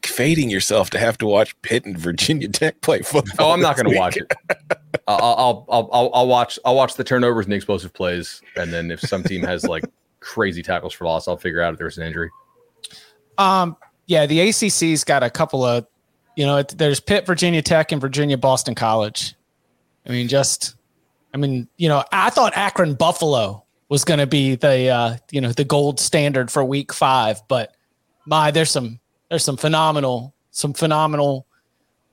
[0.03, 3.49] fating yourself to have to watch Pitt and Virginia Tech play football.
[3.49, 4.33] Oh, I'm not going to watch it.
[5.09, 6.59] I'll, I'll, I'll, I'll, I'll watch.
[6.65, 9.85] I'll watch the turnovers and the explosive plays, and then if some team has like
[10.21, 12.31] crazy tackles for loss, I'll figure out if there's an injury.
[13.39, 13.77] Um,
[14.07, 15.87] yeah, the ACC's got a couple of,
[16.37, 19.35] you know, it, there's Pitt, Virginia Tech, and Virginia Boston College.
[20.07, 20.77] I mean, just,
[21.33, 25.41] I mean, you know, I thought Akron Buffalo was going to be the, uh, you
[25.41, 27.75] know, the gold standard for Week Five, but
[28.27, 31.47] my, there's some, there's some phenomenal, some phenomenal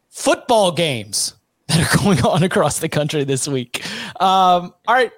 [0.10, 1.36] football games
[1.68, 3.86] that are going on across the country this week.
[4.22, 5.12] Um, all right,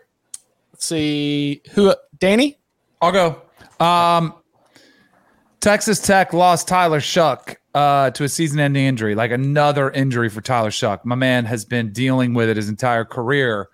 [0.73, 2.57] let's see who, Danny.
[3.01, 3.41] I'll go.
[3.79, 4.33] Um,
[5.61, 10.69] Texas Tech lost Tyler Shough uh, to a season-ending injury, like another injury for Tyler
[10.69, 11.03] Shough.
[11.05, 13.69] My man has been dealing with it his entire career,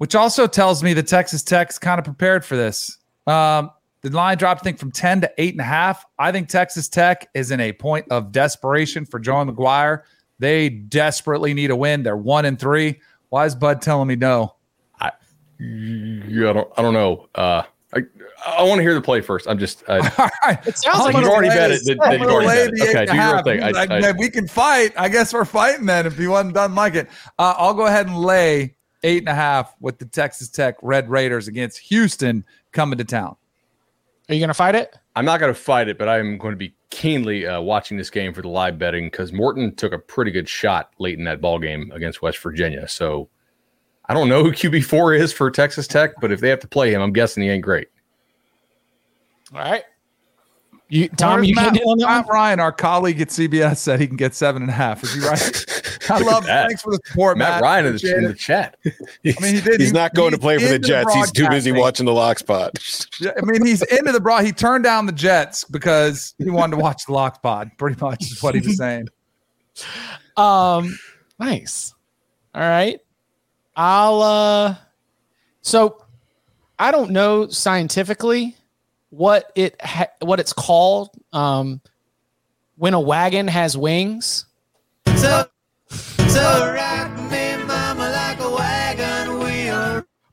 [0.00, 2.96] which also tells me that Texas Tech's kind of prepared for this.
[3.26, 3.70] Um,
[4.00, 5.98] the line dropped, I think, from 10 to 8.5.
[6.18, 10.04] I think Texas Tech is in a point of desperation for Joey McGuire.
[10.38, 12.02] They desperately need a win.
[12.02, 12.98] They're one and three.
[13.28, 14.54] Why is Bud telling me no?
[15.02, 15.12] I,
[15.58, 17.28] yeah, I don't, I don't know.
[17.34, 18.00] Uh, I,
[18.46, 19.46] I want to hear the play first.
[19.46, 19.84] I'm just.
[19.86, 19.98] Uh,
[20.64, 21.82] It sounds I'm like you've already bet it.
[21.84, 22.96] Then, I'm then you've already bet it.
[22.96, 23.62] Okay, do a your thing.
[23.62, 24.94] I, Like, I, we can fight.
[24.96, 26.06] I guess we're fighting then.
[26.06, 29.34] If you wasn't done like it, uh, I'll go ahead and lay eight and a
[29.34, 33.36] half with the Texas Tech Red Raiders against Houston coming to town.
[34.28, 34.96] Are you going to fight it?
[35.16, 38.10] I'm not going to fight it, but I'm going to be keenly uh, watching this
[38.10, 41.40] game for the live betting because Morton took a pretty good shot late in that
[41.40, 42.86] ball game against West Virginia.
[42.86, 43.28] So
[44.06, 46.68] I don't know who QB four is for Texas Tech, but if they have to
[46.68, 47.88] play him, I'm guessing he ain't great.
[49.52, 49.84] All right.
[50.88, 52.26] You, Tom, Where's you Matt, getting in Matt?
[52.28, 55.04] Ryan, our colleague at CBS, said he can get seven and a half.
[55.04, 55.66] Is he right?
[56.10, 56.44] I love.
[56.44, 57.62] Thanks for the support, Matt, Matt.
[57.62, 58.76] Ryan in the, in the chat.
[59.22, 59.80] He's, I mean, he did.
[59.80, 61.14] he's He- not going to play for the into the Jets.
[61.14, 62.78] He's too busy watching the lock spot.
[63.20, 64.40] Yeah, I mean, he's into the bra.
[64.40, 67.70] He turned down the Jets because he wanted to watch the Lock Pod.
[67.76, 69.08] Pretty much is what he was saying.
[70.36, 70.98] Um,
[71.38, 71.94] nice.
[72.54, 72.98] All right.
[73.76, 74.76] I'll uh
[75.62, 76.04] so
[76.78, 78.56] I don't know scientifically
[79.10, 81.80] what it ha- what it's called um
[82.76, 84.46] when a wagon has wings.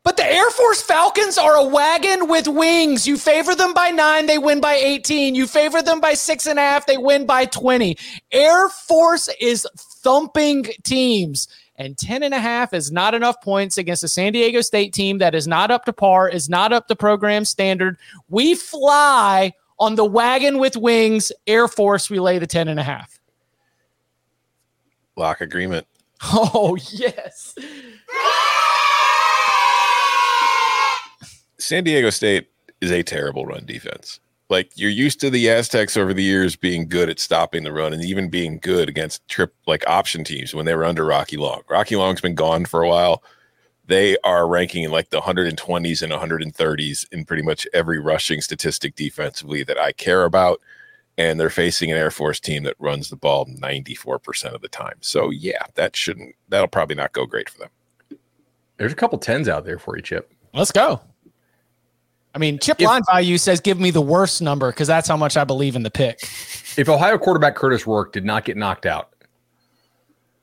[0.03, 3.05] But the Air Force Falcons are a wagon with wings.
[3.05, 5.35] You favor them by nine, they win by 18.
[5.35, 7.97] You favor them by six and a half, they win by 20.
[8.31, 11.47] Air Force is thumping teams.
[11.75, 15.17] And 10 and a half is not enough points against a San Diego State team
[15.17, 17.97] that is not up to par, is not up to program standard.
[18.29, 21.31] We fly on the wagon with wings.
[21.45, 23.16] Air Force, we lay the 10 and a half.
[25.17, 25.85] Lock agreement.
[26.23, 27.53] Oh, yes.
[31.59, 32.47] San Diego State
[32.81, 34.19] is a terrible run defense.
[34.49, 37.93] Like you're used to the Aztecs over the years being good at stopping the run
[37.93, 41.61] and even being good against trip like option teams when they were under Rocky Long.
[41.69, 43.21] Rocky Long's been gone for a while.
[43.85, 48.95] They are ranking in like the 120s and 130s in pretty much every rushing statistic
[48.95, 50.61] defensively that I care about.
[51.17, 54.97] And they're facing an Air Force team that runs the ball 94% of the time.
[55.01, 57.69] So yeah, that shouldn't that'll probably not go great for them.
[58.77, 60.31] There's a couple tens out there for you, Chip.
[60.53, 61.01] Let's go.
[62.35, 65.17] I mean, chip If- line value says give me the worst number because that's how
[65.17, 66.19] much I believe in the pick.
[66.77, 69.09] If Ohio quarterback Kurtis Rourke did not get knocked out,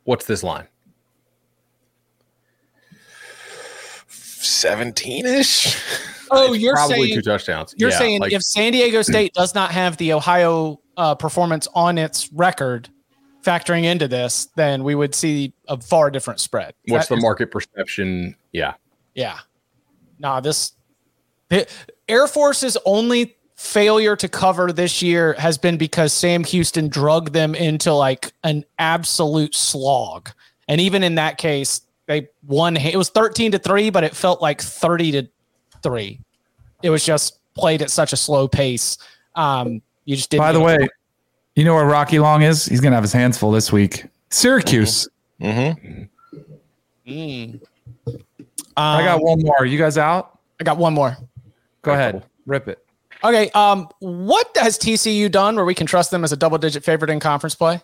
[0.02, 0.66] what's this line?
[4.44, 6.00] 17ish.
[6.30, 7.74] Oh, you're Probably saying two touchdowns.
[7.76, 11.68] you're Yeah, saying like- if San Diego State does not have the Ohio uh, performance
[11.74, 12.88] on its record,
[13.44, 16.74] factoring into this, then we would see a far different spread.
[16.84, 18.34] Is what's the market perception?
[18.52, 18.74] Yeah.
[19.14, 19.38] Yeah.
[20.18, 20.72] Nah, this
[21.50, 21.68] the
[22.08, 27.54] Air Force's only failure to cover this year has been because Sam Houston drugged them
[27.54, 30.30] into like an absolute slog.
[30.66, 32.76] And even in that case, they won.
[32.76, 35.28] It was 13 to 3, but it felt like 30 to
[35.82, 36.20] 3.
[36.82, 38.98] It was just played at such a slow pace.
[39.34, 40.42] Um, you just didn't.
[40.42, 40.88] By the get- way,
[41.56, 42.66] you know where Rocky Long is?
[42.66, 44.06] He's gonna have his hands full this week.
[44.30, 45.08] Syracuse.
[45.40, 46.02] Mm-hmm.
[47.06, 47.60] Mm.
[48.76, 49.64] I got one more.
[49.64, 50.38] You guys out?
[50.60, 51.16] I got one more.
[51.82, 52.24] Go ahead.
[52.46, 52.84] Rip it.
[53.22, 53.50] Okay.
[53.50, 57.10] Um, what has TCU done where we can trust them as a double digit favorite
[57.10, 57.80] in conference play?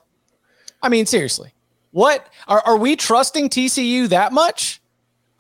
[0.83, 1.53] I mean, seriously,
[1.93, 4.81] what are, are we trusting TCU that much?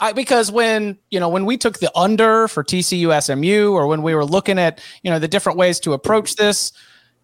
[0.00, 4.02] I, because when you know when we took the under for TCU SMU, or when
[4.02, 6.72] we were looking at you know the different ways to approach this,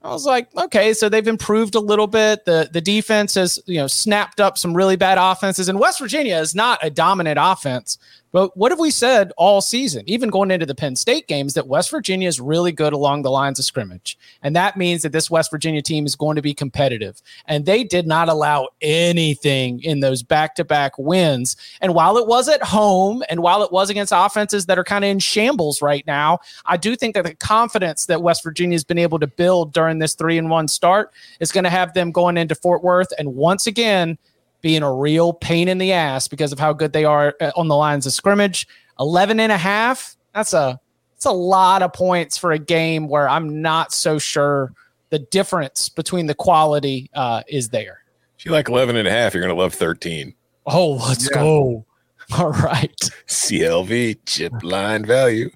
[0.02, 2.44] I was like, okay, so they've improved a little bit.
[2.44, 6.36] The the defense has you know snapped up some really bad offenses, and West Virginia
[6.36, 7.98] is not a dominant offense.
[8.32, 11.68] But what have we said all season, even going into the Penn State games, that
[11.68, 14.18] West Virginia is really good along the lines of scrimmage.
[14.42, 17.22] And that means that this West Virginia team is going to be competitive.
[17.46, 21.56] And they did not allow anything in those back to back wins.
[21.80, 25.04] And while it was at home and while it was against offenses that are kind
[25.04, 28.84] of in shambles right now, I do think that the confidence that West Virginia has
[28.84, 32.12] been able to build during this three and one start is going to have them
[32.12, 33.12] going into Fort Worth.
[33.18, 34.18] And once again,
[34.66, 37.68] being a real pain in the ass because of how good they are uh, on
[37.68, 38.66] the lines of scrimmage.
[38.98, 40.16] 11 and a half.
[40.34, 40.80] That's a
[41.12, 44.72] that's a lot of points for a game where I'm not so sure
[45.10, 48.00] the difference between the quality uh, is there.
[48.36, 50.34] If you like 11 and a half, you're going to love 13.
[50.66, 51.36] Oh, let's yeah.
[51.36, 51.86] go.
[52.36, 53.00] All right.
[53.28, 55.48] CLV, chip line value.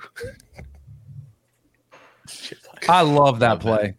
[2.88, 3.96] I love that play.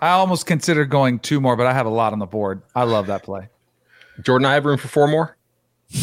[0.00, 2.62] I almost considered going two more, but I have a lot on the board.
[2.76, 3.48] I love that play.
[4.22, 5.36] Jordan, I have room for four more.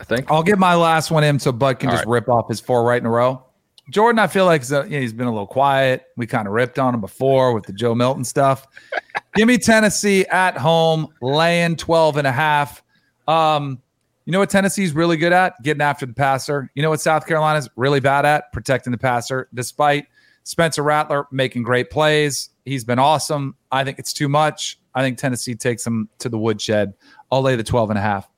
[0.00, 2.12] I think I'll get my last one in so Bud can All just right.
[2.12, 3.42] rip off his four right in a row.
[3.90, 6.06] Jordan, I feel like you know, he's been a little quiet.
[6.16, 8.66] We kind of ripped on him before with the Joe Milton stuff.
[9.34, 12.82] Give me Tennessee at home, laying 12 and a half.
[13.28, 13.80] Um,
[14.24, 15.54] you know what Tennessee's really good at?
[15.62, 16.70] Getting after the passer.
[16.74, 18.52] You know what South Carolina's really bad at?
[18.52, 20.06] Protecting the passer, despite
[20.44, 22.50] Spencer Rattler making great plays.
[22.64, 23.56] He's been awesome.
[23.70, 24.78] I think it's too much.
[24.94, 26.94] I think Tennessee takes them to the woodshed.
[27.30, 28.28] I'll lay the 12 and a half.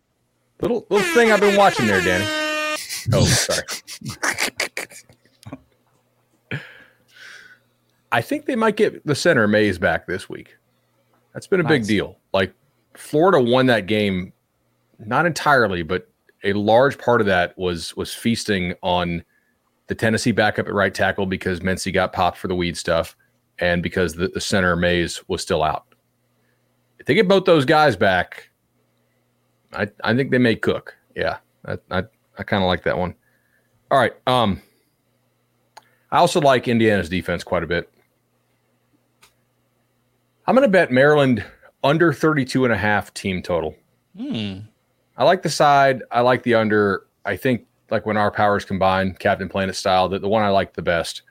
[0.61, 2.25] Little little thing I've been watching there, Danny.
[3.13, 3.63] Oh, sorry.
[8.11, 10.57] I think they might get the center Mays back this week.
[11.35, 11.71] That's been a nice.
[11.71, 12.17] big deal.
[12.33, 12.55] Like
[12.95, 14.33] Florida won that game,
[14.99, 16.09] not entirely, but
[16.43, 19.23] a large part of that was was feasting on
[19.89, 23.15] the Tennessee backup at right tackle because Mincey got popped for the weed stuff,
[23.59, 25.86] and because the, the center Mays was still out
[27.07, 28.51] if they get both those guys back,
[29.73, 30.97] I I think they may cook.
[31.15, 32.03] Yeah, I I,
[32.37, 33.15] I kind of like that one.
[33.93, 34.13] All right.
[34.27, 34.61] Um,
[36.11, 37.89] I also like Indiana's defense quite a bit.
[40.49, 41.45] I'm going to bet Maryland
[41.85, 43.77] under 32 and a half team total.
[44.19, 44.59] Hmm.
[45.17, 46.03] I like the side.
[46.11, 47.07] I like the under.
[47.25, 50.75] I think like when our powers combine, Captain Planet style, that the one I like
[50.75, 51.23] the best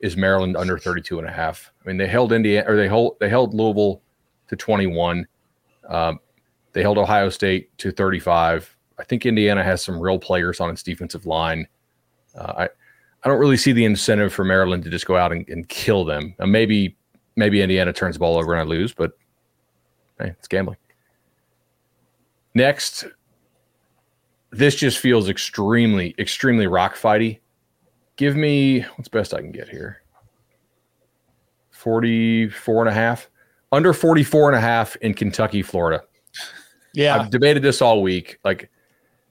[0.00, 1.70] is Maryland under 32 and a half.
[1.84, 4.00] I mean, they held Indiana or they hold they held Louisville
[4.50, 5.26] to 21.
[5.88, 6.20] Um,
[6.72, 8.76] they held Ohio State to 35.
[8.98, 11.66] I think Indiana has some real players on its defensive line.
[12.36, 12.68] Uh, I
[13.22, 16.04] I don't really see the incentive for Maryland to just go out and, and kill
[16.04, 16.34] them.
[16.38, 16.96] Uh, maybe
[17.36, 19.12] maybe Indiana turns the ball over and I lose, but
[20.18, 20.78] hey, it's gambling.
[22.54, 23.04] Next,
[24.50, 27.38] this just feels extremely extremely rock fighty.
[28.16, 30.02] Give me what's best I can get here.
[31.70, 33.29] 44 and a half
[33.72, 36.02] under 44 and a half in Kentucky, Florida.
[36.94, 37.16] Yeah.
[37.16, 38.38] I've debated this all week.
[38.44, 38.70] Like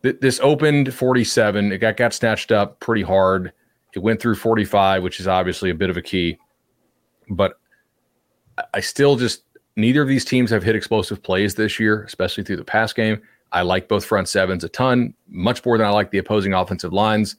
[0.04, 1.72] th- this opened 47.
[1.72, 3.52] It got, got snatched up pretty hard.
[3.94, 6.38] It went through 45, which is obviously a bit of a key.
[7.30, 7.60] But
[8.74, 9.44] I still just,
[9.76, 13.22] neither of these teams have hit explosive plays this year, especially through the pass game.
[13.52, 16.94] I like both front sevens a ton, much more than I like the opposing offensive
[16.94, 17.36] lines.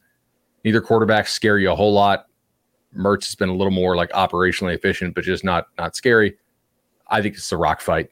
[0.65, 2.27] Neither quarterbacks scare you a whole lot.
[2.97, 6.37] Mertz has been a little more like operationally efficient, but just not not scary.
[7.11, 8.11] I think it's the rock fight.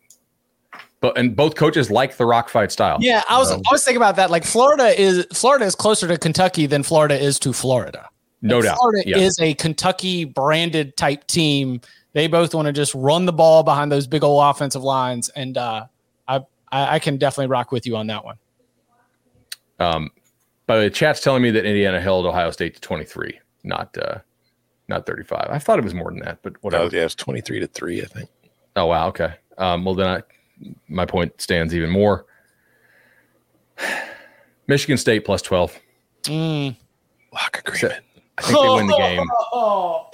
[1.00, 2.98] But and both coaches like the rock fight style.
[3.00, 4.30] Yeah, I was I was thinking about that.
[4.30, 8.08] Like Florida is Florida is closer to Kentucky than Florida is to Florida.
[8.42, 8.76] No like doubt.
[8.78, 9.18] Florida yeah.
[9.18, 11.80] is a Kentucky branded type team.
[12.14, 15.56] They both want to just run the ball behind those big old offensive lines, and
[15.56, 15.86] uh,
[16.72, 18.36] I, I can definitely rock with you on that one.
[19.78, 20.10] Um,
[20.66, 23.96] but the way, chat's telling me that Indiana held Ohio State to twenty three, not
[23.96, 24.18] uh,
[24.88, 25.48] not thirty five.
[25.50, 26.84] I thought it was more than that, but whatever.
[26.84, 28.28] Oh, yeah, it's twenty three to three, I think.
[28.78, 29.34] Oh wow, okay.
[29.58, 30.22] Um, well then, I,
[30.88, 32.26] my point stands even more.
[34.66, 35.78] Michigan State plus twelve.
[36.22, 36.76] Mm.
[37.32, 38.04] Lock agreement.
[38.38, 39.26] I think they win the game.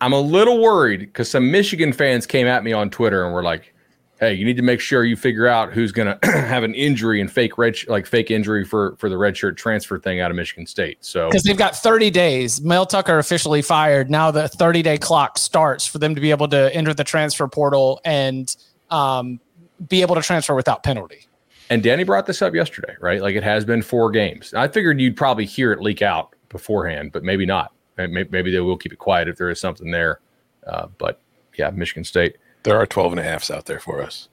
[0.00, 3.42] I'm a little worried because some Michigan fans came at me on Twitter and were
[3.42, 3.74] like,
[4.20, 7.20] hey, you need to make sure you figure out who's going to have an injury
[7.20, 10.66] and fake red, like fake injury for for the redshirt transfer thing out of Michigan
[10.66, 10.98] State.
[11.00, 14.10] So because they've got 30 days, Mel Tucker officially fired.
[14.10, 17.46] Now the 30 day clock starts for them to be able to enter the transfer
[17.48, 18.54] portal and
[18.90, 19.40] um,
[19.88, 21.26] be able to transfer without penalty.
[21.70, 23.20] And Danny brought this up yesterday, right?
[23.20, 24.54] Like it has been four games.
[24.54, 27.72] I figured you'd probably hear it leak out beforehand, but maybe not.
[27.98, 30.20] Maybe they will keep it quiet if there is something there.
[30.66, 31.20] Uh, but
[31.58, 32.36] yeah, Michigan State.
[32.62, 34.28] There are 12 and a halfs out there for us.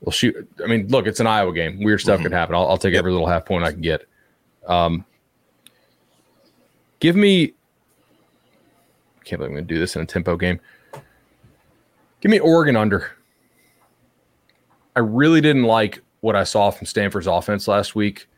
[0.00, 0.48] Well, shoot.
[0.62, 1.82] I mean, look, it's an Iowa game.
[1.82, 2.24] Weird stuff mm-hmm.
[2.24, 2.54] can happen.
[2.54, 3.00] I'll, I'll take yep.
[3.00, 4.06] every little half point I can get.
[4.66, 5.04] Um,
[7.00, 7.54] give me.
[9.20, 10.60] I can't believe I'm going to do this in a tempo game.
[12.20, 13.12] Give me Oregon under.
[14.96, 18.28] I really didn't like what I saw from Stanford's offense last week.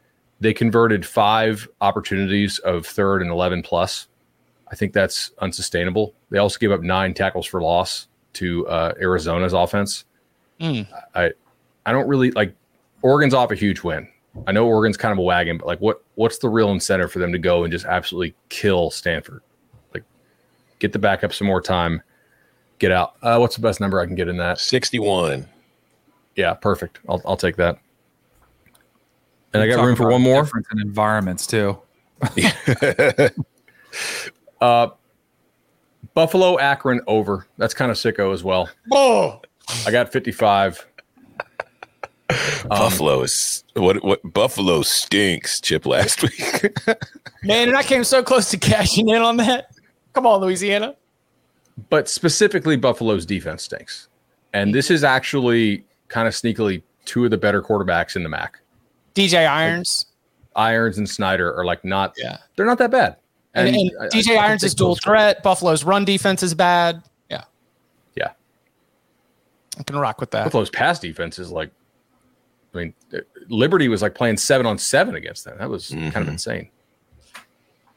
[0.41, 4.09] They converted five opportunities of third and 11 plus.
[4.71, 6.15] I think that's unsustainable.
[6.31, 10.05] They also gave up nine tackles for loss to uh, Arizona's offense.
[10.61, 10.87] Mm.
[11.15, 11.33] I
[11.85, 12.55] I don't really like
[13.03, 14.09] Oregon's off a huge win.
[14.47, 17.19] I know Oregon's kind of a wagon, but like what what's the real incentive for
[17.19, 19.43] them to go and just absolutely kill Stanford?
[19.95, 20.05] Like
[20.79, 22.03] get the backup some more time,
[22.79, 23.17] get out.
[23.23, 24.59] Uh, what's the best number I can get in that?
[24.59, 25.47] 61.
[26.37, 27.01] Yeah, perfect.
[27.09, 27.79] I'll I'll take that.
[29.55, 30.43] And I We're got room for one more.
[30.43, 31.79] difference in environments too.
[34.61, 34.89] Uh
[36.15, 37.47] Buffalo Akron over.
[37.59, 38.69] That's kind of sicko as well.
[38.93, 39.41] Oh,
[39.87, 40.87] I got 55.
[42.29, 42.37] Um,
[42.69, 46.77] Buffalo is what what Buffalo stinks, Chip last week.
[47.45, 49.71] man, and I came so close to cashing in on that.
[50.13, 50.97] Come on, Louisiana.
[51.89, 54.09] but specifically Buffalo's defense stinks.
[54.53, 58.59] And this is actually kind of sneakily two of the better quarterbacks in the MAC.
[59.15, 60.07] DJ Irons.
[60.57, 62.39] Irons and Snyder are like not Yeah.
[62.57, 63.17] they're not that bad.
[63.57, 65.01] And, and I- I- DJ I can Irons is dual those.
[65.01, 65.43] threat.
[65.43, 67.03] Buffalo's run defense is bad.
[67.31, 67.45] Yeah.
[68.15, 68.33] Yeah.
[69.79, 70.45] I can rock with that.
[70.45, 71.71] Buffalo's pass defense is like
[72.75, 73.19] I mean uh,
[73.49, 75.57] Liberty was like playing 7 on 7 against them.
[75.59, 76.69] That was kind of insane.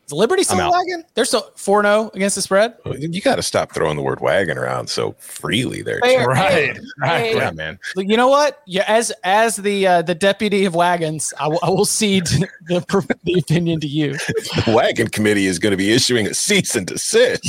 [0.10, 2.76] Is Liberty still I'm They're still 4 0 against the spread.
[2.86, 6.00] you got to stop throwing the word wagon around so freely there.
[6.02, 6.26] Fair.
[6.26, 7.20] Right, Hey, right.
[7.22, 7.78] hey, Yeah, man.
[7.96, 8.62] You know what?
[8.66, 12.26] Yeah, as as the uh, the deputy of wagons, I will- I cede
[12.68, 14.14] the the opinion to you.
[14.14, 17.44] The wagon committee is going to be issuing a cease and desist.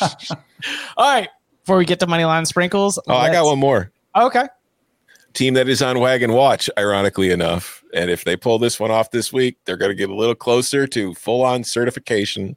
[0.96, 1.28] All right,
[1.62, 2.98] before we get to money line sprinkles.
[3.06, 3.92] Oh, I got one more.
[4.16, 4.46] Okay,
[5.34, 7.82] Team that is on wagon watch, ironically enough.
[7.96, 10.34] And if they pull this one off this week, they're going to get a little
[10.34, 12.54] closer to full on certification.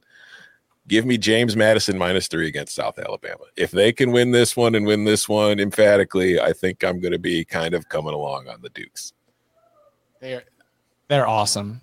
[0.86, 3.44] Give me James Madison minus three against South Alabama.
[3.56, 7.12] If they can win this one and win this one emphatically, I think I'm going
[7.12, 9.14] to be kind of coming along on the Dukes.
[10.20, 10.42] they're
[11.08, 11.80] they're awesome.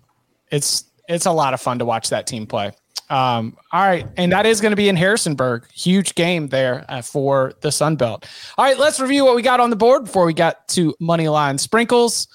[0.51, 2.73] It's it's a lot of fun to watch that team play.
[3.09, 5.65] Um, all right, and that is going to be in Harrisonburg.
[5.71, 8.27] Huge game there uh, for the Sun Belt.
[8.57, 11.27] All right, let's review what we got on the board before we got to money
[11.27, 12.27] line sprinkles.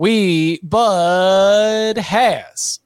[0.00, 2.80] We Bud has.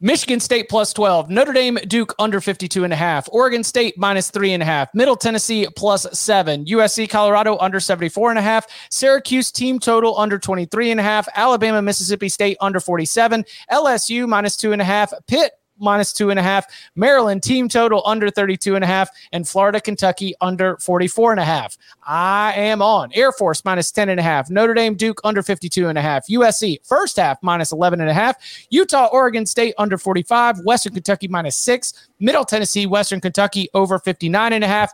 [0.00, 4.30] Michigan State plus 12, Notre Dame Duke under 52 and a half, Oregon State minus
[4.30, 8.68] three and a half, Middle Tennessee plus seven, USC Colorado under 74 and a half,
[8.88, 14.56] Syracuse team total under 23 and a half, Alabama Mississippi State under 47, LSU minus
[14.56, 18.74] two and a half, Pitt minus two and a half, Maryland team total under 32
[18.74, 21.76] and a half, and Florida Kentucky under 44 and a half.
[22.06, 23.10] I am on.
[23.14, 26.26] Air Force minus 10 and a half, Notre Dame Duke under 52 and a half,
[26.28, 28.36] USC first half minus 11 and a half,
[28.70, 34.52] Utah Oregon State under 45, Western Kentucky minus six, Middle Tennessee Western Kentucky over 59
[34.52, 34.92] and a half.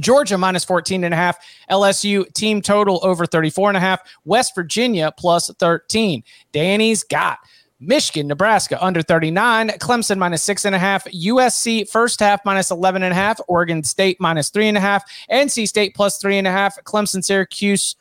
[0.00, 1.38] Georgia minus 14 and a half,
[1.70, 6.22] LSU team total over 34 and a half, West Virginia plus 13.
[6.52, 7.38] Danny's got
[7.86, 13.02] Michigan, Nebraska under 39, Clemson minus six and a half, USC first half minus 11
[13.02, 16.46] and a half, Oregon State minus three and a half, NC State plus three and
[16.46, 17.96] a half, Clemson, Syracuse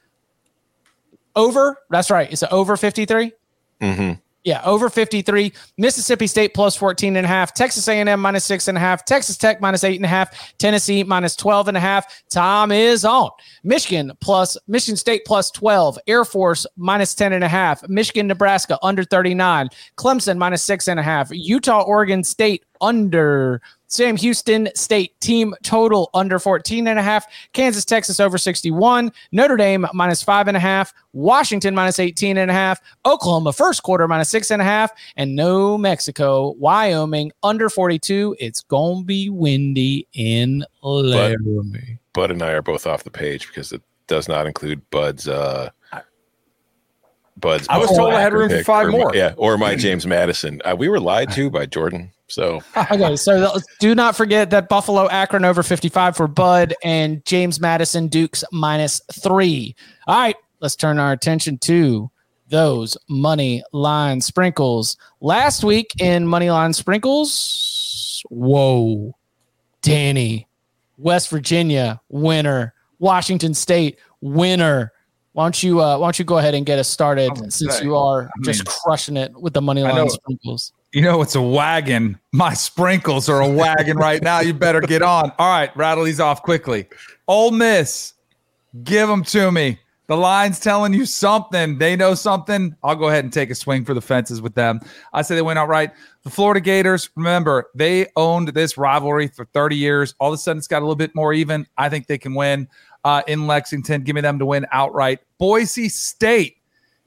[1.36, 1.78] over.
[1.90, 2.32] That's right.
[2.32, 3.32] It's over 53.
[3.82, 4.14] Mm-hmm.
[4.44, 5.54] Yeah, over 53.
[5.78, 7.54] Mississippi State plus 14 and a half.
[7.54, 9.06] Texas A&M minus six and a half.
[9.06, 10.58] Texas Tech minus eight and a half.
[10.58, 12.24] Tennessee minus 12 and a half.
[12.30, 13.30] Tom is on.
[13.64, 15.98] Michigan plus Michigan State plus 12.
[16.08, 17.88] Air Force minus 10 and a half.
[17.88, 19.70] Michigan, Nebraska under 39.
[19.96, 21.30] Clemson minus six and a half.
[21.32, 23.62] Utah, Oregon State under.
[23.94, 27.28] Sam Houston State team total under 14 and a half.
[27.54, 29.12] Kansas, Texas over 61.
[29.32, 30.94] Notre Dame minus five and a half.
[31.14, 32.82] Washington minus 18 and a half.
[33.06, 34.92] Oklahoma first quarter minus six and a half.
[35.16, 36.56] And New Mexico.
[36.58, 38.36] Wyoming under 42.
[38.40, 42.00] It's going to be windy in Laramie.
[42.14, 45.28] Bud and I are both off the page because it does not include Bud's.
[45.28, 45.70] Uh,
[47.38, 47.68] Bud's.
[47.70, 49.16] I was told I had room for five or more.
[49.16, 50.62] yeah, or my James Madison.
[50.66, 52.12] Uh, we were lied to by Jordan.
[52.34, 57.60] So okay, so do not forget that Buffalo Akron over 55 for Bud and James
[57.60, 59.76] Madison Dukes minus three.
[60.08, 62.10] All right, let's turn our attention to
[62.48, 64.98] those money line sprinkles.
[65.22, 69.16] Last week in money line sprinkles, whoa,
[69.84, 70.48] Danny,
[70.98, 74.92] West Virginia winner, Washington State winner.
[75.34, 77.84] Why don't you uh, why don't you go ahead and get us started since say,
[77.84, 80.74] you are I just crushing it with the money line sprinkles.
[80.94, 82.20] You know, it's a wagon.
[82.34, 84.42] My sprinkles are a wagon right now.
[84.42, 85.32] You better get on.
[85.40, 86.86] All right, rattle these off quickly.
[87.28, 88.14] Ole Miss,
[88.84, 89.80] give them to me.
[90.06, 91.80] The line's telling you something.
[91.80, 92.76] They know something.
[92.84, 94.82] I'll go ahead and take a swing for the fences with them.
[95.14, 95.94] I say they win outright.
[96.22, 100.14] The Florida Gators, remember, they owned this rivalry for 30 years.
[100.20, 101.66] All of a sudden, it's got a little bit more even.
[101.76, 102.68] I think they can win
[103.04, 104.04] uh, in Lexington.
[104.04, 105.22] Give me them to win outright.
[105.40, 106.58] Boise State.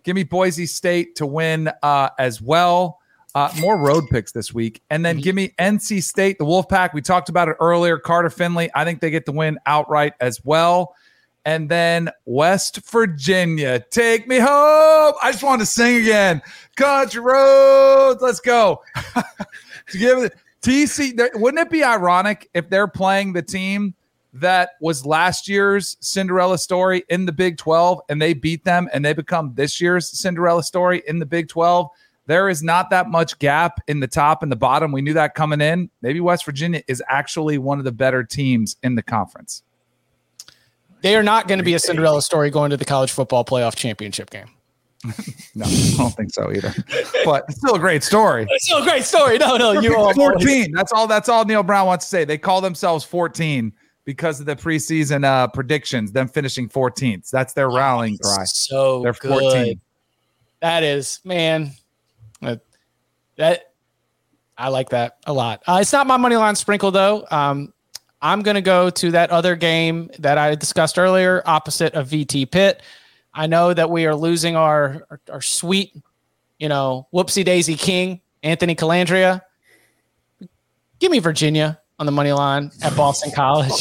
[0.02, 2.95] Give me Boise State to win uh, as well.
[3.36, 4.80] Uh, more road picks this week.
[4.88, 6.94] And then give me NC State, the Wolfpack.
[6.94, 7.98] We talked about it earlier.
[7.98, 8.70] Carter Finley.
[8.74, 10.94] I think they get the win outright as well.
[11.44, 15.12] And then West Virginia, take me home.
[15.22, 16.40] I just wanted to sing again.
[16.76, 18.82] Country roads, let's go.
[19.90, 23.94] to give it TC, wouldn't it be ironic if they're playing the team
[24.32, 29.04] that was last year's Cinderella story in the Big 12 and they beat them and
[29.04, 31.90] they become this year's Cinderella story in the Big 12?
[32.26, 34.90] There is not that much gap in the top and the bottom.
[34.92, 35.90] We knew that coming in.
[36.02, 39.62] Maybe West Virginia is actually one of the better teams in the conference.
[41.02, 43.76] They are not going to be a Cinderella story going to the college football playoff
[43.76, 44.48] championship game.
[45.54, 46.74] No, I don't think so either.
[47.24, 48.46] But it's still a great story.
[48.50, 49.38] It's still a great story.
[49.38, 50.70] No, no, you all 14.
[50.72, 51.06] That's all.
[51.06, 52.24] That's all Neal Brown wants to say.
[52.26, 53.72] They call themselves 14
[54.04, 56.12] because of the preseason uh, predictions.
[56.12, 57.30] Them finishing 14th.
[57.30, 58.44] That's their rallying cry.
[58.44, 59.40] So They're good.
[59.40, 59.80] 14.
[60.60, 61.72] That is, man.
[62.42, 62.56] Uh,
[63.36, 63.72] that
[64.56, 65.62] I like that a lot.
[65.66, 67.26] Uh, it's not my money line sprinkle though.
[67.30, 67.72] Um,
[68.22, 72.50] I'm going to go to that other game that I discussed earlier, opposite of VT
[72.50, 72.82] Pitt.
[73.34, 75.94] I know that we are losing our our, our sweet,
[76.58, 79.42] you know, whoopsie daisy king Anthony Colandrea.
[80.98, 83.72] Give me Virginia on the money line at Boston College.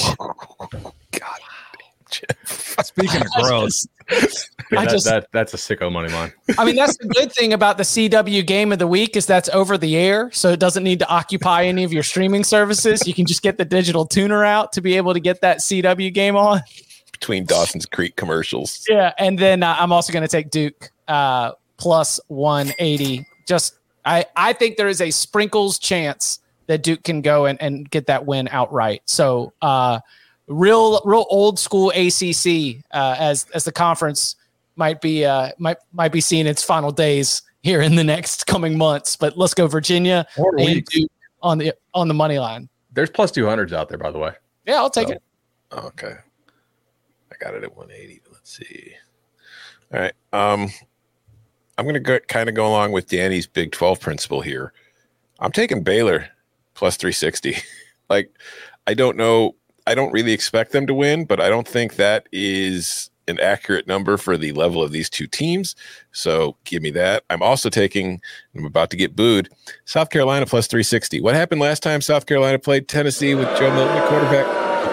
[2.83, 3.87] Speaking of gross,
[4.71, 6.33] Yeah, I that, just- that, that's a sicko money line.
[6.57, 9.47] I mean, that's the good thing about the CW game of the week is that's
[9.49, 13.05] over the air, so it doesn't need to occupy any of your streaming services.
[13.07, 16.13] You can just get the digital tuner out to be able to get that CW
[16.13, 16.61] game on.
[17.11, 18.83] Between Dawson's Creek commercials.
[18.89, 23.25] Yeah, and then uh, I'm also going to take Duke uh, plus 180.
[23.47, 27.89] Just I I think there is a sprinkles chance that Duke can go and, and
[27.89, 29.03] get that win outright.
[29.05, 29.99] So uh,
[30.47, 34.35] real real old school ACC uh, as as the conference
[34.75, 38.77] might be uh, might might be seeing its final days here in the next coming
[38.77, 39.15] months.
[39.15, 40.85] But let's go Virginia and.
[40.85, 41.09] Duke
[41.45, 42.67] on the on the money line.
[42.93, 44.31] There's plus 200s out there, by the way.
[44.65, 45.21] Yeah, I'll take So- it.
[45.71, 46.13] Okay.
[47.31, 48.21] I got it at 180.
[48.31, 48.93] Let's see.
[49.93, 50.13] All right.
[50.33, 50.69] Um,
[51.77, 54.71] I'm going to go, kind of go along with Danny's Big 12 principle here.
[55.39, 56.29] I'm taking Baylor
[56.73, 57.57] plus 360.
[58.09, 58.31] like,
[58.87, 59.55] I don't know.
[59.87, 63.87] I don't really expect them to win, but I don't think that is an accurate
[63.87, 65.75] number for the level of these two teams.
[66.11, 67.23] So give me that.
[67.29, 68.21] I'm also taking,
[68.55, 69.49] I'm about to get booed,
[69.85, 71.21] South Carolina plus 360.
[71.21, 74.45] What happened last time South Carolina played Tennessee with Joe Milton at quarterback?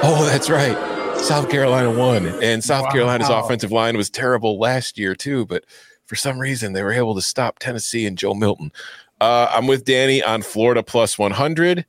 [0.02, 0.76] Oh, that's right.
[1.18, 2.26] South Carolina won.
[2.42, 5.46] And South Carolina's offensive line was terrible last year, too.
[5.46, 5.64] But
[6.06, 8.72] for some reason, they were able to stop Tennessee and Joe Milton.
[9.20, 11.86] Uh, I'm with Danny on Florida plus 100.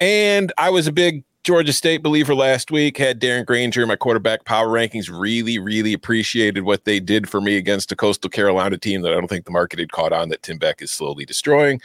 [0.00, 2.96] And I was a big Georgia State believer last week.
[2.96, 5.10] Had Darren Grainger my quarterback power rankings.
[5.10, 9.16] Really, really appreciated what they did for me against a Coastal Carolina team that I
[9.16, 11.80] don't think the market had caught on that Tim Beck is slowly destroying.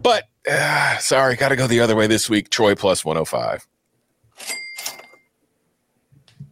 [0.00, 2.48] But uh, sorry, got to go the other way this week.
[2.48, 3.66] Troy plus 105.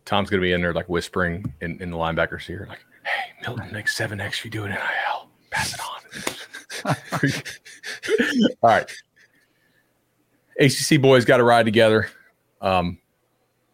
[0.04, 3.32] Tom's going to be in there like whispering in, in the linebackers here, like, hey,
[3.40, 5.28] Milton makes 7X if you do an NIL.
[5.50, 7.32] Pass it on.
[8.62, 8.90] All right.
[10.60, 12.08] ACC boys got to ride together.
[12.62, 12.98] Um,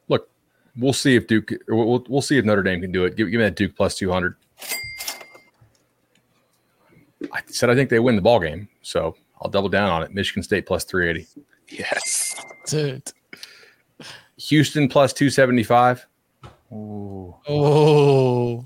[0.08, 0.28] look,
[0.76, 3.14] we'll see if Duke, we'll, we'll see if Notre Dame can do it.
[3.16, 4.34] Give, give me that Duke plus 200.
[7.32, 10.14] I said I think they win the ball game, so I'll double down on it.
[10.14, 11.28] Michigan State plus 380.
[11.68, 12.34] Yes.
[12.66, 13.12] Dude.
[14.36, 16.06] Houston plus 275.
[16.70, 18.64] Oh.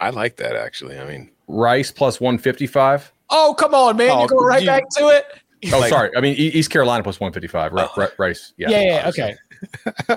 [0.00, 0.98] I like that actually.
[0.98, 3.12] I mean, Rice plus 155.
[3.30, 4.10] Oh, come on, man.
[4.10, 5.24] Oh, you go right you- back to it.
[5.72, 6.10] Oh, Like- sorry.
[6.16, 7.72] I mean, East Carolina plus 155.
[7.72, 7.88] Ri- oh.
[7.96, 8.52] Ri- Rice.
[8.56, 8.70] Yeah.
[8.70, 9.36] Yeah, yeah, okay.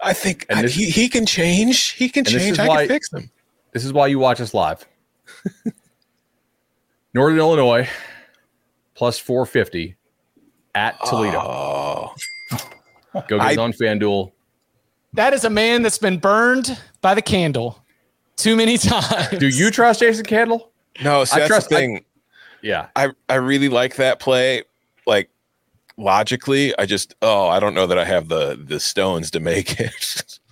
[0.00, 1.90] I think And I- this- he, he can change.
[1.92, 2.58] He can change.
[2.58, 3.30] I why- can fix him.
[3.72, 4.86] This is why you watch us live.
[7.14, 7.88] Northern Illinois
[8.94, 9.96] plus 450
[10.74, 11.38] at Toledo.
[11.40, 12.14] Oh,
[13.28, 14.32] Go get I- it on FanDuel.
[15.14, 17.82] That is a man that's been burned by the candle
[18.36, 19.38] too many times.
[19.38, 20.70] Do you trust Jason Candle?
[21.02, 22.04] no, see, I that's trust- the I- thing.
[22.62, 22.88] Yeah.
[22.96, 24.62] I, I really like that play.
[25.06, 25.30] Like
[25.96, 29.80] logically, I just oh, I don't know that I have the the stones to make
[29.80, 30.38] it.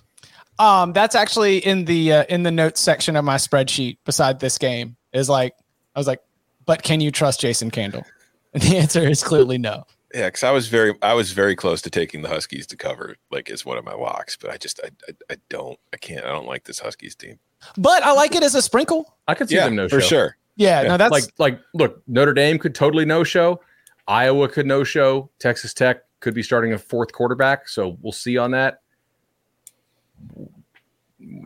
[0.59, 3.99] Um, that's actually in the uh, in the notes section of my spreadsheet.
[4.05, 5.53] Beside this game, is like
[5.95, 6.19] I was like,
[6.65, 8.03] but can you trust Jason Candle?
[8.55, 9.83] And the answer is clearly no.
[10.15, 13.17] Yeah, because I was very, I was very close to taking the Huskies to cover,
[13.29, 16.25] like as one of my locks, but I just, I, I, I don't, I can't,
[16.25, 17.37] I don't like this Huskies team.
[17.77, 19.15] But I like it as a sprinkle.
[19.27, 20.07] I could see Yeah, them no for show.
[20.07, 20.37] sure.
[20.57, 23.61] Yeah, no, that's like like look, Notre Dame could totally no show.
[24.07, 25.29] Iowa could no show.
[25.39, 28.81] Texas Tech could be starting a fourth quarterback, so we'll see on that.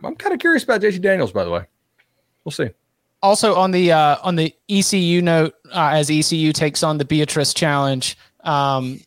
[0.02, 1.64] I'm kind of curious about JT Daniels, by the way.
[2.44, 2.70] We'll see.
[3.22, 7.54] also on the uh, on the ECU note, uh, as ECU takes on the Beatrice
[7.54, 9.00] Challenge, um,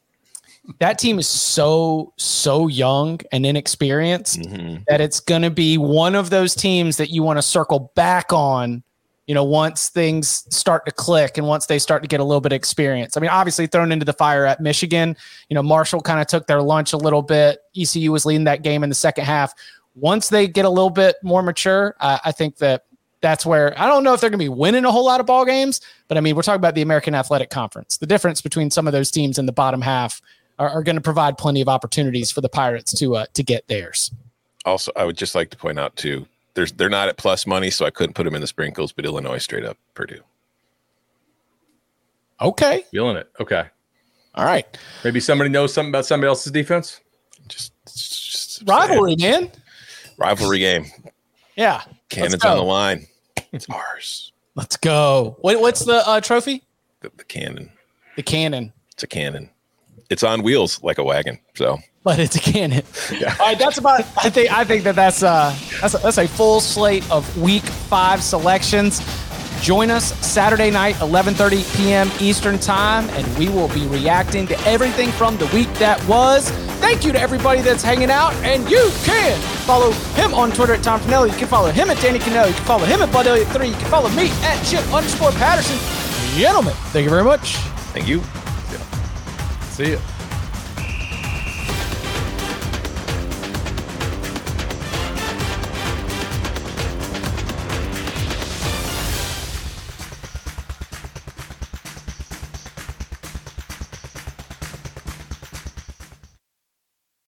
[0.79, 4.43] that team is so so young and inexperienced
[4.87, 8.31] that it's going to be one of those teams that you want to circle back
[8.31, 8.83] on.
[9.27, 12.41] You know, once things start to click and once they start to get a little
[12.41, 13.17] bit of experience.
[13.17, 15.17] I mean, obviously thrown into the fire at Michigan.
[15.49, 17.59] You know, Marshall kind of took their lunch a little bit.
[17.75, 19.53] ECU was leading that game in the second half.
[19.95, 22.85] Once they get a little bit more mature, uh, I think that
[23.21, 25.25] that's where I don't know if they're going to be winning a whole lot of
[25.25, 27.97] ball games, but I mean, we're talking about the American Athletic Conference.
[27.97, 30.21] The difference between some of those teams in the bottom half
[30.59, 33.67] are, are going to provide plenty of opportunities for the Pirates to uh, to get
[33.67, 34.11] theirs.
[34.65, 37.69] Also, I would just like to point out too, there's they're not at plus money,
[37.69, 40.21] so I couldn't put them in the sprinkles, but Illinois straight up Purdue.
[42.41, 43.29] Okay, Feeling it.
[43.39, 43.63] Okay.
[44.35, 44.65] all right,
[45.03, 46.99] Maybe somebody knows something about somebody else's defense.
[47.47, 49.51] Just, just rivalry, man.
[50.17, 50.85] rivalry game.
[51.55, 53.07] Yeah, Cannons on the line.
[53.53, 54.33] It's ours.
[54.55, 55.37] let's go.
[55.39, 56.63] What, what's the uh, trophy?
[56.99, 57.71] The, the cannon.
[58.17, 59.49] The cannon, It's a cannon.
[60.09, 61.39] It's on wheels like a wagon.
[61.55, 62.83] So but it's a cannon.
[63.11, 63.35] Yeah.
[63.39, 64.01] All right, that's about.
[64.17, 67.63] I think I think that that's uh that's a, that's a full slate of Week
[67.63, 69.01] Five selections.
[69.61, 72.11] Join us Saturday night, 11:30 p.m.
[72.19, 76.49] Eastern Time, and we will be reacting to everything from the week that was.
[76.81, 80.83] Thank you to everybody that's hanging out, and you can follow him on Twitter at
[80.83, 81.31] Tom Fornelli.
[81.31, 82.47] You can follow him at Danny Kanell.
[82.47, 83.69] You can follow him at Bud Elliott Three.
[83.69, 85.77] You can follow me at Chip underscore Patterson.
[86.37, 87.55] Gentlemen, thank you very much.
[87.93, 88.21] thank you.
[89.75, 90.14] See you.